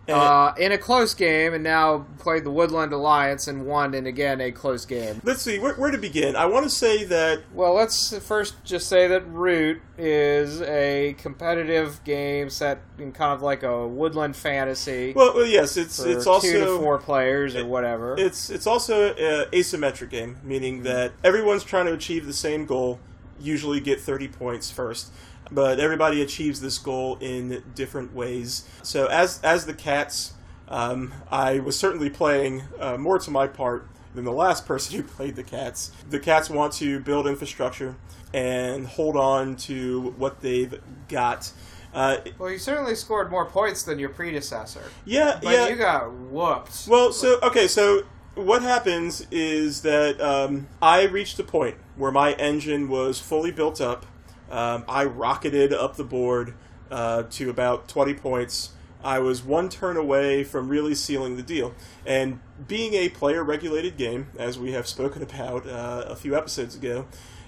[0.07, 4.05] And- Uh, in a close game, and now played the Woodland Alliance and won in
[4.05, 5.19] again a close game.
[5.23, 6.35] Let's see where, where to begin.
[6.35, 12.03] I want to say that Well, let's first just say that Root is a competitive
[12.03, 16.51] game set in kind of like a woodland fantasy well, well yes, it's it's also
[16.51, 18.15] two to four players or whatever.
[18.17, 22.99] It's it's also an asymmetric game, meaning that everyone's trying to achieve the same goal,
[23.39, 25.11] usually get 30 points first,
[25.51, 28.67] but everybody achieves this goal in different ways.
[28.83, 30.33] So as as the cats,
[30.67, 35.03] um, I was certainly playing uh, more to my part than the last person who
[35.03, 35.91] played the cats.
[36.09, 37.95] The cats want to build infrastructure
[38.33, 41.51] and hold on to what they've got.
[41.93, 45.67] Uh, well, you certainly scored more points than your predecessor, yeah, but yeah.
[45.69, 46.87] you got whooped.
[46.89, 48.03] Well, so okay, so
[48.35, 53.79] what happens is that um, I reached a point where my engine was fully built
[53.79, 54.05] up.
[54.49, 56.53] Um, I rocketed up the board
[56.91, 58.71] uh, to about twenty points.
[59.03, 61.75] I was one turn away from really sealing the deal.
[62.07, 67.05] And being a player-regulated game, as we have spoken about uh, a few episodes ago,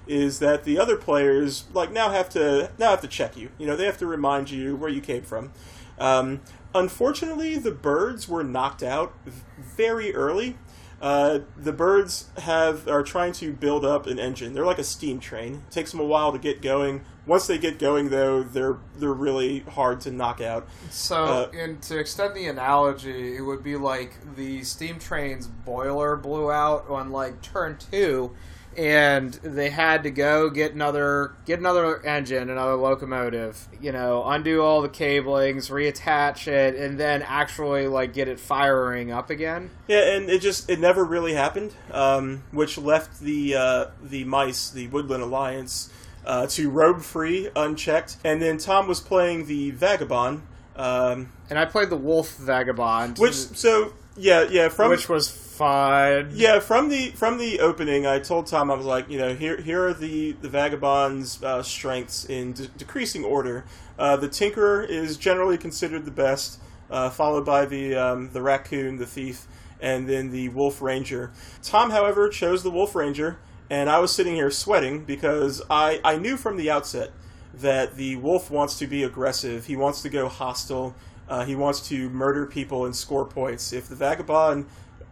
[0.08, 3.50] is that the other players like now have to now have to check you.
[3.58, 5.52] You know, they have to remind you where you came from.
[6.00, 6.42] Um,
[6.74, 9.14] unfortunately, the birds were knocked out
[9.58, 10.58] very early.
[11.00, 14.54] Uh, the birds have are trying to build up an engine.
[14.54, 15.64] They're like a steam train.
[15.68, 17.06] It takes them a while to get going.
[17.28, 20.68] Once they get going, though, they're they're really hard to knock out.
[20.90, 26.16] So, Uh, and to extend the analogy, it would be like the steam train's boiler
[26.16, 28.32] blew out on like turn two,
[28.78, 33.68] and they had to go get another get another engine, another locomotive.
[33.82, 39.12] You know, undo all the cablings, reattach it, and then actually like get it firing
[39.12, 39.72] up again.
[39.88, 44.70] Yeah, and it just it never really happened, um, which left the uh, the mice,
[44.70, 45.92] the Woodland Alliance,
[46.24, 48.18] uh, to roam free, unchecked.
[48.24, 50.44] And then Tom was playing the Vagabond,
[50.76, 56.30] um, And I played the Wolf Vagabond, which so yeah yeah from which was fun.
[56.34, 59.60] yeah from the from the opening, I told Tom I was like you know here
[59.60, 63.66] here are the the Vagabond's uh, strengths in de- decreasing order.
[63.98, 66.60] Uh, the Tinkerer is generally considered the best,
[66.92, 69.48] uh, followed by the um, the Raccoon, the Thief,
[69.82, 71.32] and then the Wolf Ranger.
[71.64, 73.40] Tom, however, chose the Wolf Ranger
[73.70, 77.12] and I was sitting here sweating because I I knew from the outset
[77.54, 79.66] that the wolf wants to be aggressive.
[79.66, 80.96] He wants to go hostile.
[81.28, 83.74] Uh, he wants to murder people and score points.
[83.74, 84.68] If the vagabond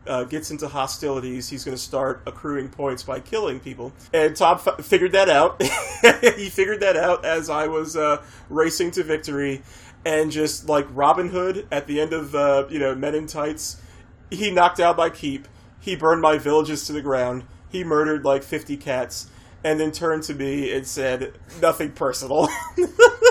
[0.07, 3.93] uh, gets into hostilities, he's going to start accruing points by killing people.
[4.13, 5.61] And Tom f- figured that out.
[6.37, 9.61] he figured that out as I was uh, racing to victory,
[10.05, 13.81] and just like Robin Hood at the end of uh, you know Men in Tights,
[14.29, 15.47] he knocked out my keep.
[15.79, 17.43] He burned my villages to the ground.
[17.69, 19.27] He murdered like fifty cats,
[19.63, 22.47] and then turned to me and said, "Nothing personal."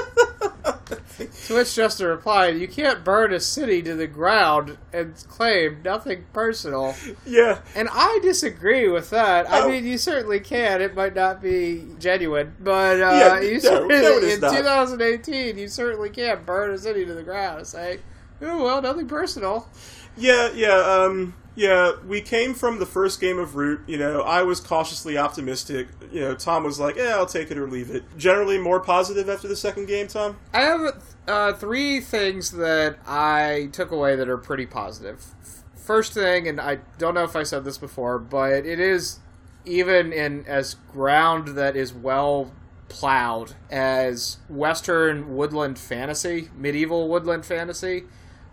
[1.19, 6.25] To which Justen replied, You can't burn a city to the ground and claim nothing
[6.33, 6.95] personal.
[7.27, 9.49] yeah, And I disagree with that.
[9.51, 9.69] I Oh.
[9.71, 10.81] mean, you certainly can.
[10.83, 14.57] It might not be genuine, but uh, Yeah, you no, certainly, no, in not.
[14.57, 18.01] 2018, you certainly can't burn a city to the ground and say,
[18.43, 19.69] "Oh well, nothing personal."
[20.17, 21.93] Yeah, yeah, um, yeah.
[22.07, 23.81] We came from the first game of Root.
[23.87, 25.89] You know, I was cautiously optimistic.
[26.11, 29.29] You know, Tom was like, "Yeah, I'll take it or leave it." Generally, more positive
[29.29, 30.09] after the second game.
[30.09, 30.37] Tom.
[30.53, 35.25] I have uh, three things that I took away that are pretty positive.
[35.77, 39.21] First thing, and I don't know if I said this before, but it is
[39.65, 42.53] even in as ground that is well
[42.89, 48.05] plowed as Western woodland fantasy, medieval woodland fantasy.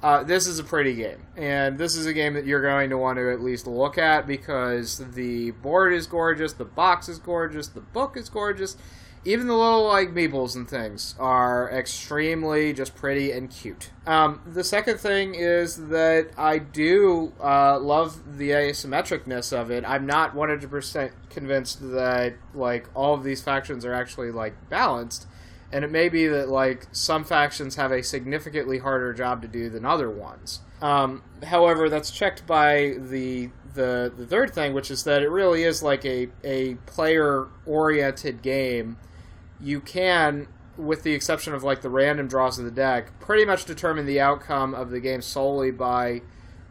[0.02, 2.98] Uh, this is a pretty game, and this is a game that you're going to
[2.98, 7.68] want to at least look at because the board is gorgeous, the box is gorgeous,
[7.68, 8.78] the book is gorgeous,
[9.24, 13.92] even the little like meeples and things are extremely just pretty and cute.
[14.08, 19.84] Um, the second thing is that I do uh, love the asymmetricness of it.
[19.88, 25.28] I'm not 100% convinced that like all of these factions are actually like balanced
[25.74, 29.70] and it may be that like some factions have a significantly harder job to do
[29.70, 30.62] than other ones.
[30.82, 35.64] Um, however, that's checked by the the the third thing, which is that it really
[35.64, 38.98] is like a a player oriented game.
[39.60, 40.48] You can,
[40.78, 44.20] with the exception of like the random draws of the deck, pretty much determine the
[44.20, 46.22] outcome of the game solely by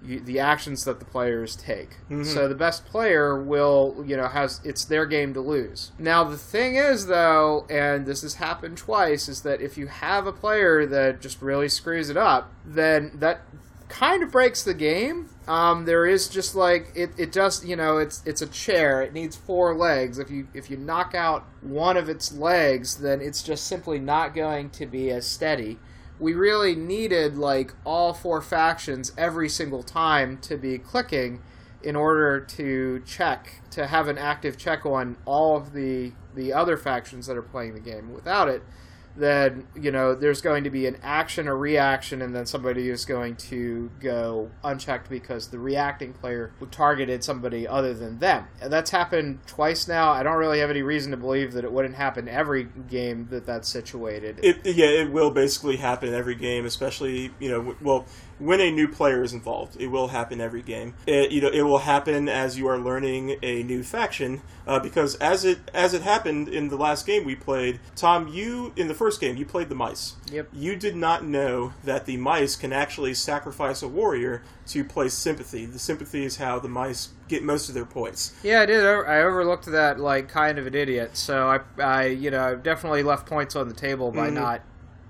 [0.04, 1.96] you, the actions that the players take.
[2.24, 5.92] So the best player will, you know, has it's their game to lose.
[5.98, 10.26] Now the thing is though, and this has happened twice, is that if you have
[10.26, 13.42] a player that just really screws it up, then that
[13.88, 15.28] kind of breaks the game.
[15.48, 19.02] Um, there is just like it, it just you know it's it's a chair.
[19.02, 20.18] It needs four legs.
[20.18, 24.34] If you if you knock out one of its legs, then it's just simply not
[24.34, 25.78] going to be as steady
[26.20, 31.40] we really needed like all four factions every single time to be clicking
[31.82, 36.76] in order to check to have an active check on all of the the other
[36.76, 38.12] factions that are playing the game.
[38.12, 38.62] Without it
[39.16, 43.04] then you know there's going to be an action or reaction and then somebody is
[43.04, 48.46] going to go unchecked because the reacting player targeted somebody other than them.
[48.60, 50.12] And that's happened twice now.
[50.12, 53.46] I don't really have any reason to believe that it wouldn't happen every game that
[53.46, 54.40] that's situated.
[54.42, 58.06] It yeah, it will basically happen every game, especially you know, well,
[58.40, 60.94] when a new player is involved, it will happen every game.
[61.06, 65.14] It, you know, it will happen as you are learning a new faction, uh, because
[65.16, 68.94] as it as it happened in the last game we played, Tom, you in the
[68.94, 70.14] first game you played the mice.
[70.32, 70.48] Yep.
[70.52, 75.66] You did not know that the mice can actually sacrifice a warrior to play sympathy.
[75.66, 78.34] The sympathy is how the mice get most of their points.
[78.42, 78.84] Yeah, I did.
[78.84, 81.16] I overlooked that like kind of an idiot.
[81.16, 84.62] So I, I, you know, I've definitely left points on the table by not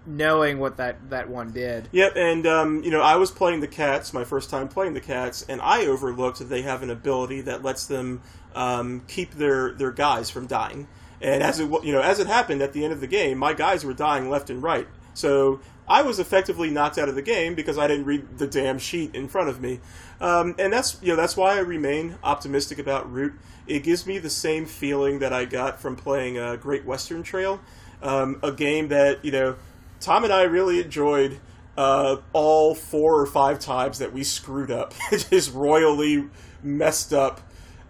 [0.07, 1.89] knowing what that that one did.
[1.93, 5.01] Yep, and um, you know, I was playing the cats, my first time playing the
[5.01, 8.23] cats, and I overlooked that they have an ability that lets them
[8.55, 10.89] um, keep their their guys from dying.
[11.21, 13.53] And as it you know, as it happened at the end of the game, my
[13.53, 14.89] guys were dying left and right.
[15.13, 18.79] So I was effectively knocked out of the game because I didn't read the damn
[18.79, 19.81] sheet in front of me.
[20.21, 23.35] Um, and that's you know that's why I remain optimistic about Root.
[23.67, 27.61] It gives me the same feeling that I got from playing uh, Great Western Trail,
[28.03, 29.57] um, a game that you know
[30.01, 31.39] Tom and I really enjoyed
[31.77, 36.29] uh, all four or five times that we screwed up, just royally
[36.63, 37.41] messed up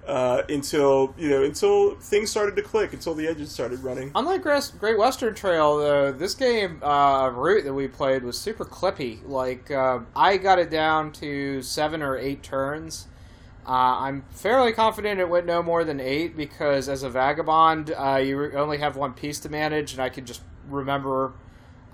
[0.06, 4.10] uh, until you know until things started to click, until the edges started running.
[4.14, 4.42] Unlike
[4.78, 9.20] Great Western Trail, though, this game uh, Root that we played was super clippy.
[9.26, 13.06] Like uh, I got it down to seven or eight turns.
[13.66, 18.16] Uh, I'm fairly confident it went no more than eight because as a vagabond, uh,
[18.16, 21.34] you only have one piece to manage, and I could just remember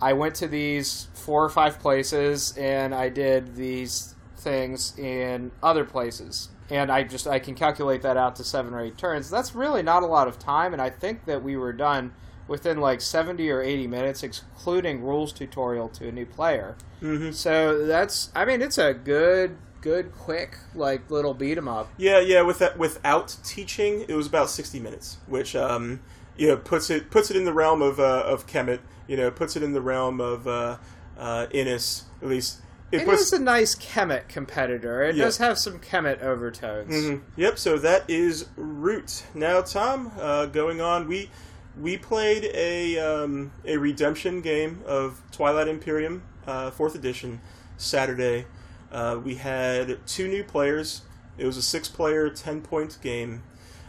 [0.01, 5.85] I went to these four or five places and I did these things in other
[5.85, 6.49] places.
[6.69, 9.31] And I just I can calculate that out to seven or eight turns.
[9.31, 12.13] That's really not a lot of time, and I think that we were done
[12.49, 16.77] within like seventy or eighty minutes, excluding rules tutorial to a new player.
[17.01, 17.31] Mm-hmm.
[17.31, 21.89] So that's I mean it's a good good, quick, like little beat 'em up.
[21.97, 22.43] Yeah, yeah.
[22.43, 26.01] With that, without teaching, it was about sixty minutes, which um,
[26.37, 28.81] you know puts it puts it in the realm of uh, of Kemet.
[29.09, 30.77] You know, puts it in the realm of uh,
[31.19, 32.05] uh, Inis.
[32.23, 32.59] At least
[32.91, 33.23] It puts.
[33.23, 35.03] is a nice Kemet competitor.
[35.03, 35.25] It Yeah.
[35.27, 36.93] does have some Kemet overtones.
[36.93, 37.21] Mhm.
[37.37, 37.59] Yep.
[37.59, 39.23] So that is Root.
[39.35, 41.31] Now, Tom, uh, going on, we
[41.79, 47.41] we played a um, a redemption game of Twilight Imperium, uh, fourth edition,
[47.77, 48.47] Saturday.
[48.91, 51.03] Uh, we had two new players.
[51.39, 53.43] It was a six-player, ten-point game.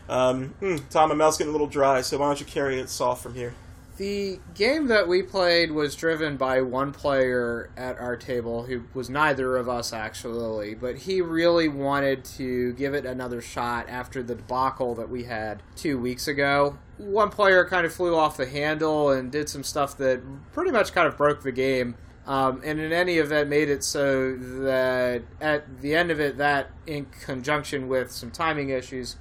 [0.09, 2.89] Um, hmm, Tom, my mouth's getting a little dry, so why don't you carry it
[2.89, 3.53] soft from here?
[3.97, 9.09] The game that we played was driven by one player at our table who was
[9.09, 14.35] neither of us actually, but he really wanted to give it another shot after the
[14.35, 16.77] debacle that we had two weeks ago.
[16.99, 20.21] One player kind of flew off the handle and did some stuff that
[20.53, 21.95] pretty much kind of broke the game.
[22.27, 26.69] Um, and in any event, made it so that at the end of it, that
[26.85, 29.15] in conjunction with some timing issues,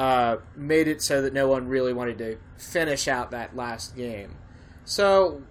[0.00, 4.34] uh, made it so that no one really wanted to finish out that last game.
[4.86, 5.42] So,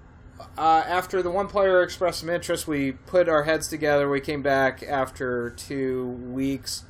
[0.57, 4.09] uh, after the one player expressed some interest, we put our heads together.
[4.09, 6.83] We came back after two weeks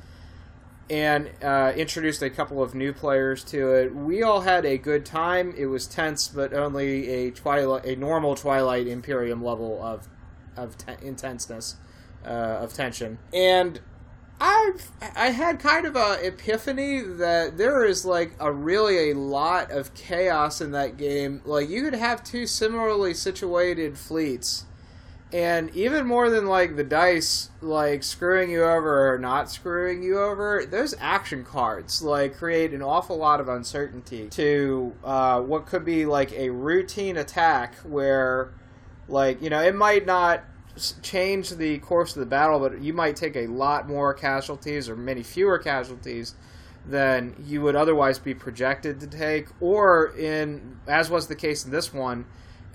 [0.88, 3.94] and uh, introduced a couple of new players to it.
[3.94, 5.52] We all had a good time.
[5.54, 10.08] It was tense, but only a twilight, a normal Twilight Imperium level of
[10.56, 11.76] of te- intenseness,
[12.24, 13.82] uh, of tension, and
[14.40, 19.70] I've I had kind of a epiphany that there is like a really a lot
[19.70, 21.42] of chaos in that game.
[21.44, 24.64] Like you could have two similarly situated fleets,
[25.30, 30.18] and even more than like the dice like screwing you over or not screwing you
[30.18, 35.84] over, those action cards like create an awful lot of uncertainty to uh, what could
[35.84, 38.54] be like a routine attack where
[39.06, 40.44] like you know it might not
[41.02, 44.96] change the course of the battle but you might take a lot more casualties or
[44.96, 46.34] many fewer casualties
[46.86, 49.48] than you would otherwise be projected to take.
[49.60, 52.24] Or in as was the case in this one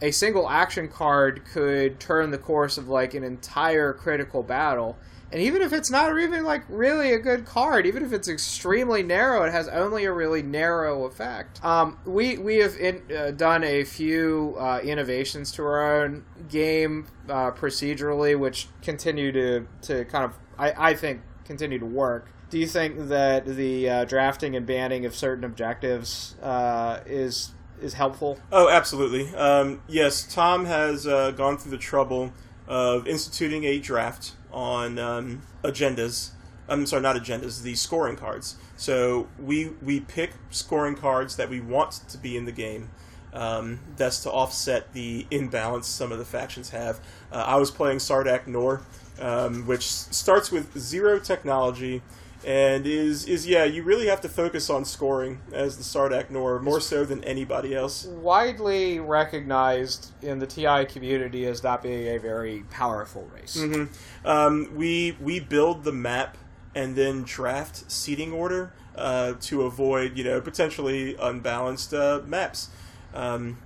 [0.02, 4.98] a single action card could turn the course of like an entire critical battle
[5.32, 9.04] and even if it's not even like really a good card, even if it's extremely
[9.04, 11.64] narrow, it has only a really narrow effect.
[11.64, 17.08] Um, we we have in, uh, done a few uh, innovations to our own game
[17.28, 22.30] uh, procedurally, which continue to to kind of I, I think continue to work.
[22.50, 27.52] Do you think that the uh, drafting and banning of certain objectives uh, is
[27.82, 28.40] is helpful?
[28.52, 29.36] Oh, absolutely.
[29.36, 32.32] Um, yes, Tom has uh, gone through the trouble
[32.68, 36.32] of instituting a draft on um, agendas.
[36.68, 37.62] I'm sorry, not agendas.
[37.62, 38.56] The scoring cards.
[38.78, 42.89] So we we pick scoring cards that we want to be in the game.
[43.34, 47.01] Um, that's to offset the imbalance some of the factions have.
[47.32, 48.82] Uh, I was playing Sardakk N'orr,
[49.20, 52.01] um, which starts with zero technology,
[52.46, 53.64] and is is yeah.
[53.64, 57.74] You really have to focus on scoring as the Sardakk N'orr more so than anybody
[57.76, 58.06] else.
[58.06, 63.60] Widely recognized in the TI community as not being a very powerful race.
[63.60, 63.86] hmm
[64.24, 66.38] Um, we we build the map
[66.76, 72.70] and then draft seating order uh, to avoid you know potentially unbalanced uh, maps.
[73.14, 73.58] Um,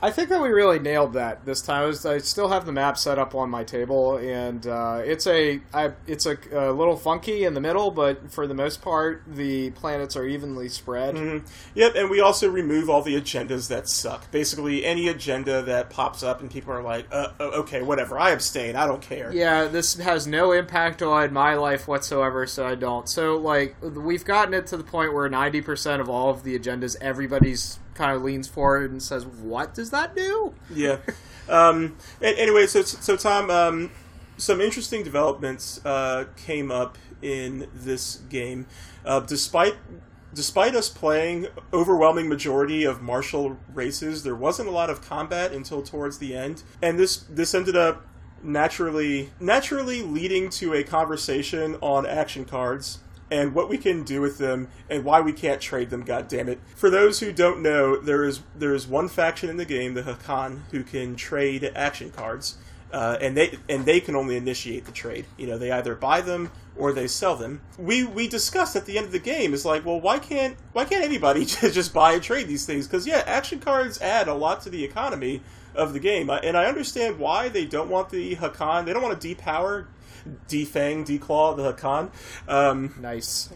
[0.00, 1.82] I think that we really nailed that this time.
[1.82, 5.26] I, was, I still have the map set up on my table, and uh, it's
[5.26, 9.22] a I, it's a, a little funky in the middle, but for the most part,
[9.26, 11.16] the planets are evenly spread.
[11.16, 11.48] mhm.
[11.74, 14.30] Yep, and we also remove all the agendas that suck.
[14.30, 18.30] Basically, any agenda that pops up and people are like, uh, uh, "Okay, whatever, I
[18.30, 18.76] abstain.
[18.76, 23.08] I don't care." Yeah, this has no impact on my life whatsoever, so I don't.
[23.08, 26.96] So, like, we've gotten it to the point where 90% of all of the agendas,
[27.00, 30.54] everybody's kind of leans forward and says, What does that do?
[30.72, 30.98] Yeah.
[31.48, 33.90] um, anyway, so so Tom, um,
[34.38, 38.66] some interesting developments uh, came up in this game,
[39.04, 39.74] uh, despite.
[40.34, 45.80] Despite us playing overwhelming majority of martial races, there wasn't a lot of combat until
[45.82, 48.06] towards the end, and this this ended up
[48.42, 52.98] naturally naturally leading to a conversation on action cards
[53.30, 56.48] and what we can do with them and why we can't trade them god damn
[56.48, 59.94] it for those who don't know there is there is one faction in the game
[59.94, 62.56] the Hacan who can trade action cards
[62.92, 65.26] uh, and they and they can only initiate the trade.
[65.36, 67.60] You know they either buy them or they sell them.
[67.78, 70.84] We we discussed at the end of the game is like well why can't why
[70.84, 72.86] can't anybody just buy and trade these things?
[72.86, 75.42] Because yeah action cards add a lot to the economy
[75.74, 76.30] of the game.
[76.30, 79.86] And i understand why they don't want the Hacan they don't want to depower
[80.48, 82.10] defang declaw the Hacan
[82.48, 83.50] um, Nice.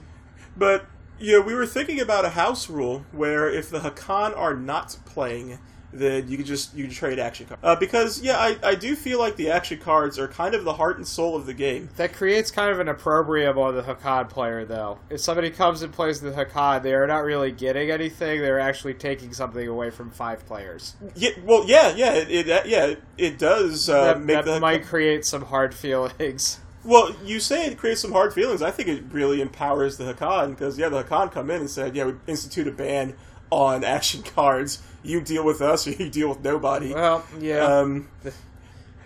[0.57, 0.87] but
[1.19, 5.59] yeah, we were thinking about a house rule where if the Hacan are not playing
[5.93, 7.61] then you could just you could trade action cards.
[7.63, 10.75] Uh, because yeah, I, I do feel like the action cards are kind of the
[10.75, 11.91] heart and soul of the game.
[11.97, 14.99] That creates kind of an opprobrium on the Hacan player, though.
[15.11, 18.95] If somebody comes and plays the Hacan, they are not really getting anything; they're actually
[18.95, 20.97] taking something away from five players.
[21.15, 24.85] Yeah, well, yeah, yeah, it, it yeah it does uh, that make that the might
[24.85, 26.59] create some hard feelings.
[26.85, 28.61] Well, you say it creates some hard feelings.
[28.61, 31.95] I think it really empowers the Hacan because yeah, the Hacan come in and said,
[31.95, 33.15] yeah, we institute a ban
[33.53, 34.81] on action cards.
[35.03, 36.95] You deal with us, or you deal with nobody.
[36.95, 38.09] Well, yeah, Um,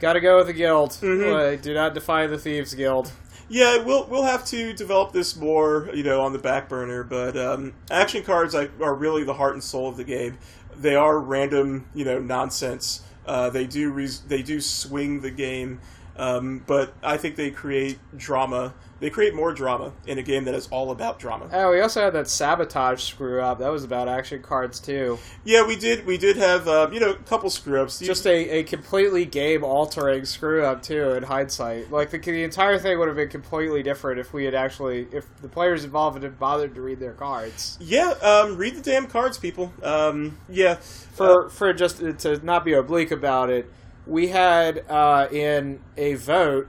[0.01, 0.91] got to go with the guild.
[1.01, 1.33] Mhm.
[1.59, 3.11] Uh, do not defy the thieves guild.
[3.49, 7.03] yeah, we'll we'll have to develop this more, you know, on the back burner.
[7.03, 10.39] But um, action cards are really the heart and soul of the game.
[10.77, 13.03] They are random, you know, nonsense.
[13.27, 15.81] Uh, they do they do swing the game,
[16.17, 18.75] um, but I think they create drama.
[18.99, 21.51] They create more drama in a game that is all about drama.
[21.53, 23.59] Oh, we also had that sabotage screw up.
[23.59, 25.19] That was about action cards too.
[25.45, 26.07] Yeah, we did.
[26.07, 27.99] We did have uh, you know a couple screw ups.
[27.99, 31.11] Just a, a completely game altering screw up too.
[31.11, 34.55] In hindsight, like the, the entire thing would have been completely different if we had
[34.55, 37.77] actually if the players involved had bothered to read their cards.
[37.81, 38.15] yeah.
[38.23, 39.75] Um, read the damn cards, people.
[39.83, 40.77] Um, yeah.
[40.77, 43.71] For for just to not be oblique about it,
[44.07, 46.69] we had uh, in a vote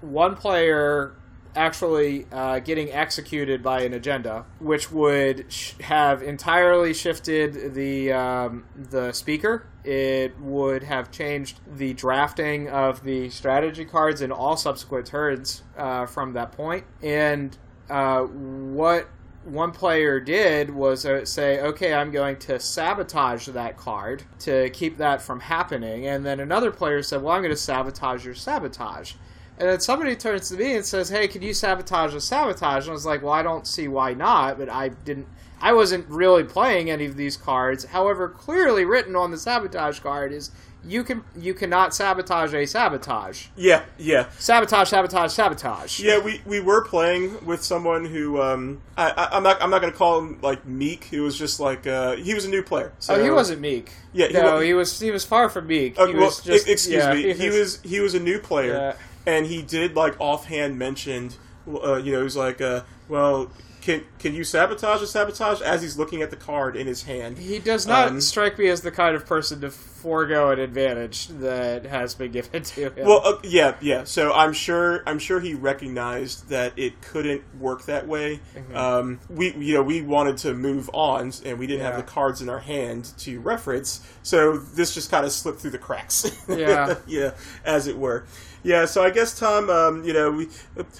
[0.00, 1.14] one player
[1.56, 8.64] actually uh, getting executed by an agenda, which would sh- have entirely shifted the um,
[8.76, 9.66] the speaker.
[9.82, 16.06] It would have changed the drafting of the strategy cards in all subsequent turns uh,
[16.06, 16.84] from that point.
[17.02, 17.56] And
[17.88, 19.08] uh, what
[19.46, 24.96] one player did was uh, say, okay, I'm going to sabotage that card to keep
[24.98, 26.06] that from happening.
[26.06, 29.14] And then another player said, well, I'm going to sabotage your sabotage.
[29.58, 32.84] And then somebody turns to me and says, hey, can you sabotage a sabotage?
[32.84, 35.28] And I was like, well, I don't see why not, but I didn't.
[35.58, 37.86] I wasn't really playing any of these cards.
[37.86, 40.50] However, clearly written on the sabotage card is
[40.86, 43.46] you can you cannot sabotage a sabotage.
[43.56, 43.84] Yeah.
[43.98, 44.28] Yeah.
[44.38, 46.00] Sabotage, sabotage, sabotage.
[46.00, 49.80] Yeah, we, we were playing with someone who um I, I I'm not I'm not
[49.80, 51.04] gonna call him like meek.
[51.04, 52.92] He was just like uh he was a new player.
[52.98, 53.90] So oh, he wasn't meek.
[54.12, 55.98] Yeah, he no, wa- he was he was far from meek.
[55.98, 57.32] Uh, he well, was just excuse yeah, me.
[57.34, 58.96] He was he was a new player, Yeah.
[59.34, 61.36] and he did like offhand mentioned.
[61.68, 65.82] Uh, you know, he was like, uh, "Well, can can you sabotage a sabotage?" As
[65.82, 67.38] he's looking at the card in his hand.
[67.38, 69.70] He does not Um, strike me as the kind of person to
[70.06, 73.06] forego an advantage that has been given to him.
[73.08, 74.04] Well, uh, yeah, yeah.
[74.04, 78.38] So I'm sure I'm sure he recognized that it couldn't work that way.
[78.54, 78.76] Mm-hmm.
[78.76, 81.86] Um, we you know we wanted to move on, and we didn't Yeah.
[81.88, 84.00] have the cards in our hand to reference.
[84.22, 86.24] So this just kind of slipped through the cracks.
[86.48, 86.94] Yeah.
[87.08, 87.32] yeah,
[87.64, 88.24] as it were.
[88.62, 90.48] Yeah, so I guess Tom, um, you know, we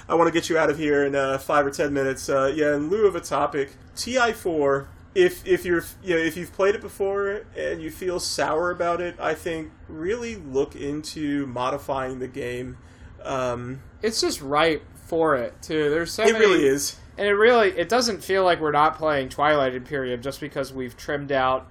[0.08, 2.28] I want to get you out of here in uh, five or ten minutes.
[2.28, 4.88] Uh, yeah, in lieu of a topic, TI four.
[5.16, 9.00] If if you're you know, if you've played it before and you feel sour about
[9.00, 12.76] it, I think really look into modifying the game.
[13.24, 15.88] Um, it's just ripe for it too.
[15.88, 16.96] There's so it many, really is.
[17.16, 20.96] and it really it doesn't feel like we're not playing Twilight Imperium just because we've
[20.98, 21.66] trimmed out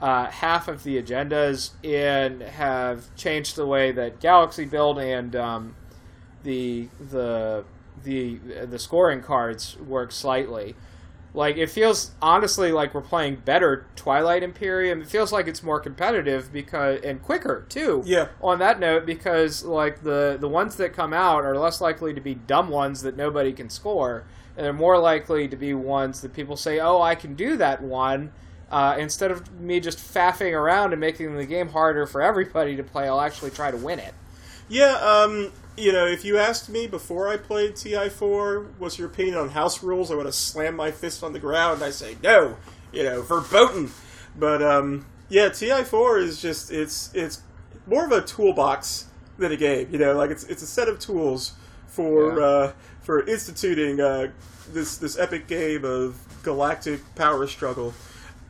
[0.00, 5.74] uh, half of the agendas and have changed the way that Galaxy build and um,
[6.44, 7.64] the the
[8.04, 10.76] the the scoring cards work slightly.
[11.34, 15.02] Like it feels honestly like we're playing better Twilight Imperium.
[15.02, 18.04] It feels like it's more competitive because and quicker too.
[18.06, 18.28] Yeah.
[18.40, 22.20] On that note, because like the the ones that come out are less likely to
[22.20, 24.24] be dumb ones that nobody can score,
[24.56, 27.82] and they're more likely to be ones that people say, "Oh, I can do that
[27.82, 28.30] one."
[28.70, 32.82] Uh, instead of me just faffing around and making the game harder for everybody to
[32.84, 34.14] play, I'll actually try to win it.
[34.68, 39.36] Yeah, um, you know, if you asked me before I played TI4, what's your opinion
[39.36, 42.16] on house rules, I would have slammed my fist on the ground and I say
[42.22, 42.56] no,
[42.92, 43.90] you know, verboten.
[44.36, 47.42] But um, yeah, TI4 is just it's it's
[47.86, 49.06] more of a toolbox
[49.38, 49.88] than a game.
[49.90, 51.52] You know, like it's it's a set of tools
[51.86, 52.44] for Yeah.
[52.44, 52.72] uh,
[53.02, 54.28] for instituting uh,
[54.72, 57.94] this this epic game of galactic power struggle.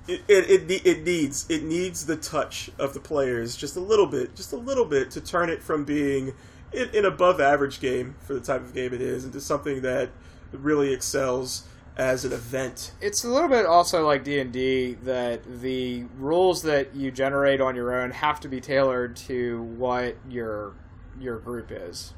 [0.07, 4.05] It, it, it, it needs it needs the touch of the players just a little
[4.07, 6.35] bit, just a little bit to turn it from being
[6.75, 10.11] an, above average game for the type of game it is into something that
[10.53, 11.65] really excels
[11.97, 12.91] as an event.
[13.01, 17.95] it's a little bit also like d&d that the rules that you generate on your
[17.95, 20.73] own have to be tailored to what your
[21.21, 22.13] your group is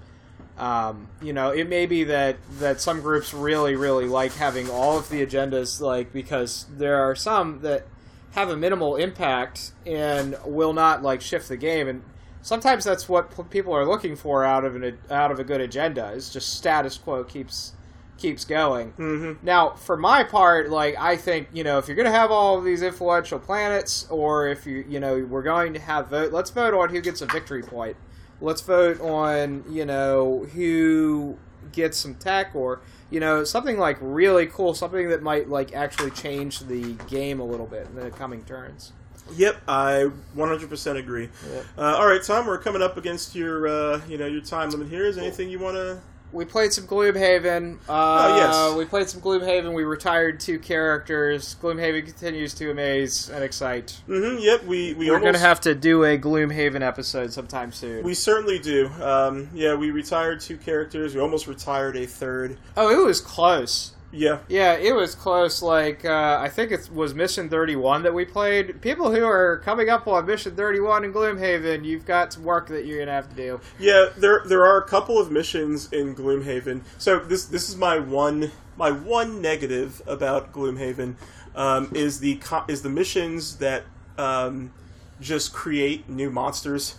[0.57, 4.99] um, you know it may be that that some groups really really like having all
[4.99, 7.87] of the agendas like because there are some that
[8.33, 12.03] have a minimal impact and will not like shift the game and
[12.47, 15.61] sometimes that's what p- people are looking for out of an out of a good
[15.61, 17.73] agenda is just status quo keeps
[18.19, 18.93] keeps going.
[18.93, 19.45] Mm-hmm.
[19.45, 22.57] Now, for my part, like I think you know if you're going to have all
[22.57, 26.51] of these influential planets, or if you you know we're going to have vote, let's
[26.51, 27.97] vote on who gets a victory point.
[28.41, 31.37] Let's vote on you know who
[31.73, 32.81] gets some tech or
[33.11, 37.45] you know something like really cool, something that might like actually change the game a
[37.45, 38.93] little bit in the coming turns.
[39.35, 41.29] Yep, I 100% agree.
[41.53, 41.65] Yep.
[41.77, 44.89] Uh, all right, Tom, we're coming up against your uh, you know your time limit
[44.89, 45.07] here.
[45.07, 46.01] Is there anything you want to?
[46.33, 47.77] We played some Gloomhaven.
[47.89, 48.79] Uh, Oh, yes.
[48.79, 49.73] We played some Gloomhaven.
[49.75, 51.57] We retired two characters.
[51.63, 54.01] Gloomhaven continues to amaze and excite.
[54.09, 54.39] Mm-hmm.
[54.39, 58.05] Yep, we we We're almost, going to have to do a Gloomhaven episode sometime soon.
[58.05, 58.89] We certainly do.
[59.01, 61.15] Um, yeah, we retired two characters.
[61.15, 62.59] We almost retired a third.
[62.77, 63.93] oh, it was close.
[64.17, 65.63] Yeah, Yeah, it was close.
[65.63, 68.81] Like, uh, I think it was Mission 31 that we played.
[68.81, 72.87] People who are coming up on Mission 31 in Gloomhaven, you've got some work that
[72.87, 73.61] you're going to have to do.
[73.79, 74.09] yeah.
[74.17, 76.83] There there are a couple of missions in Gloomhaven.
[76.99, 81.17] So this this is my one my one negative about Gloomhaven
[81.55, 83.85] um, is the is the missions that
[84.19, 84.73] um,
[85.21, 86.97] just create new monsters.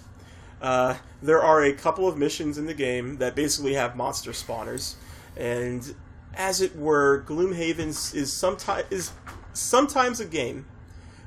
[0.61, 4.95] Uh, there are a couple of missions in the game that basically have monster spawners,
[5.35, 5.95] and
[6.37, 9.11] as it were, Gloomhaven is sometimes is
[9.53, 10.65] sometimes a game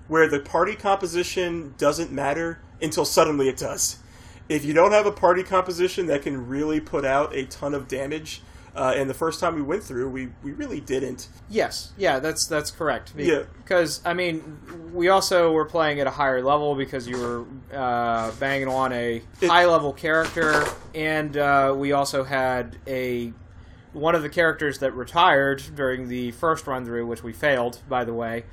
[0.08, 3.98] where the party composition doesn't matter until suddenly it does.
[4.48, 7.86] If you don't have a party composition that can really put out a ton of
[7.86, 8.42] damage,
[8.74, 11.28] uh, and the first time we went through, we, we really didn't.
[11.48, 13.16] Yes, yeah, that's that's correct.
[13.16, 13.42] Be- Yeah.
[13.62, 14.58] because I mean,
[14.92, 17.44] we also were playing at a higher level because you were
[17.76, 23.32] uh, banging on a It- high level character, and uh, we also had a
[23.92, 28.04] one of the characters that retired during the first run through, which we failed, by
[28.04, 28.44] the way.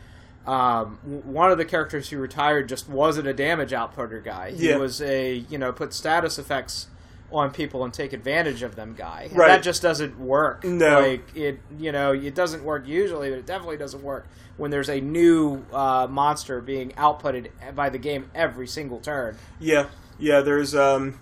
[0.46, 4.52] Um, one of the characters who retired just wasn't a damage outputter guy.
[4.52, 4.78] He Yeah.
[4.78, 6.88] was a you know put status effects
[7.30, 9.24] on people and take advantage of them guy.
[9.30, 9.50] And Right.
[9.50, 10.64] That just doesn't work.
[10.64, 11.02] No.
[11.02, 14.26] Like it, you know, it doesn't work usually, but it definitely doesn't work
[14.56, 19.36] when there's a new uh, monster being outputted by the game every single turn.
[19.60, 20.40] Yeah, yeah.
[20.40, 21.20] There's um,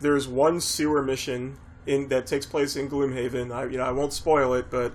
[0.00, 1.56] there's one sewer mission
[1.86, 3.54] in that takes place in Gloomhaven.
[3.54, 4.94] I you know I won't spoil it, but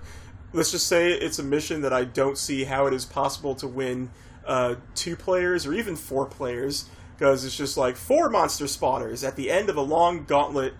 [0.54, 3.68] let's just say it's a mission that I don't see how it is possible to
[3.68, 4.10] win
[4.46, 6.86] uh, two players or even four players
[7.18, 10.74] because it's just like four monster spawners at the end of a long gauntlet.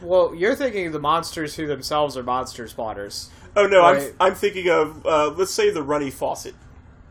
[0.00, 3.28] Well, you're thinking of the monsters who themselves are monster spawners.
[3.56, 4.14] Oh no, Right.
[4.20, 6.54] I'm I'm thinking of uh, let's say the runny faucet.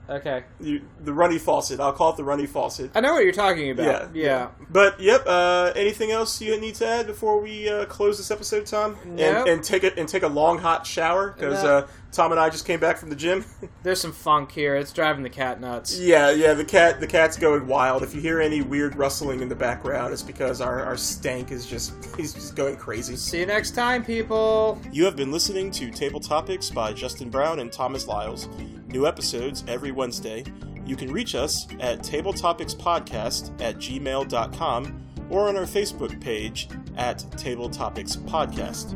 [0.10, 1.80] Okay, You, the runny faucet.
[1.82, 2.92] I'll call it the runny faucet.
[2.96, 3.86] I know what you're talking about.
[3.86, 4.48] Yeah, yeah.
[4.70, 5.24] But yep.
[5.28, 8.98] Uh, anything else you need to add before we uh, close this episode, Tom?
[9.06, 9.20] Nope.
[9.20, 11.78] And, and take a and take a long hot shower because No.
[11.80, 13.46] uh, Tom and I just came back from the gym.
[13.84, 14.76] There's some funk here.
[14.76, 16.00] It's driving the cat nuts.
[16.00, 16.54] yeah, yeah.
[16.54, 18.02] The cat the cat's going wild.
[18.04, 21.66] If you hear any weird rustling in the background, it's because our, our stank is
[21.66, 23.16] just he's just going crazy.
[23.16, 24.82] See you next time, people.
[24.92, 28.50] You have been listening to Table Topics by Justen Brown and Thomas Lyles.
[28.88, 30.44] New episodes every Wednesday.
[30.86, 37.70] You can reach us at tabletopicspodcast at gmail.com or on our Facebook page at Table
[37.70, 38.96] Topics Podcast.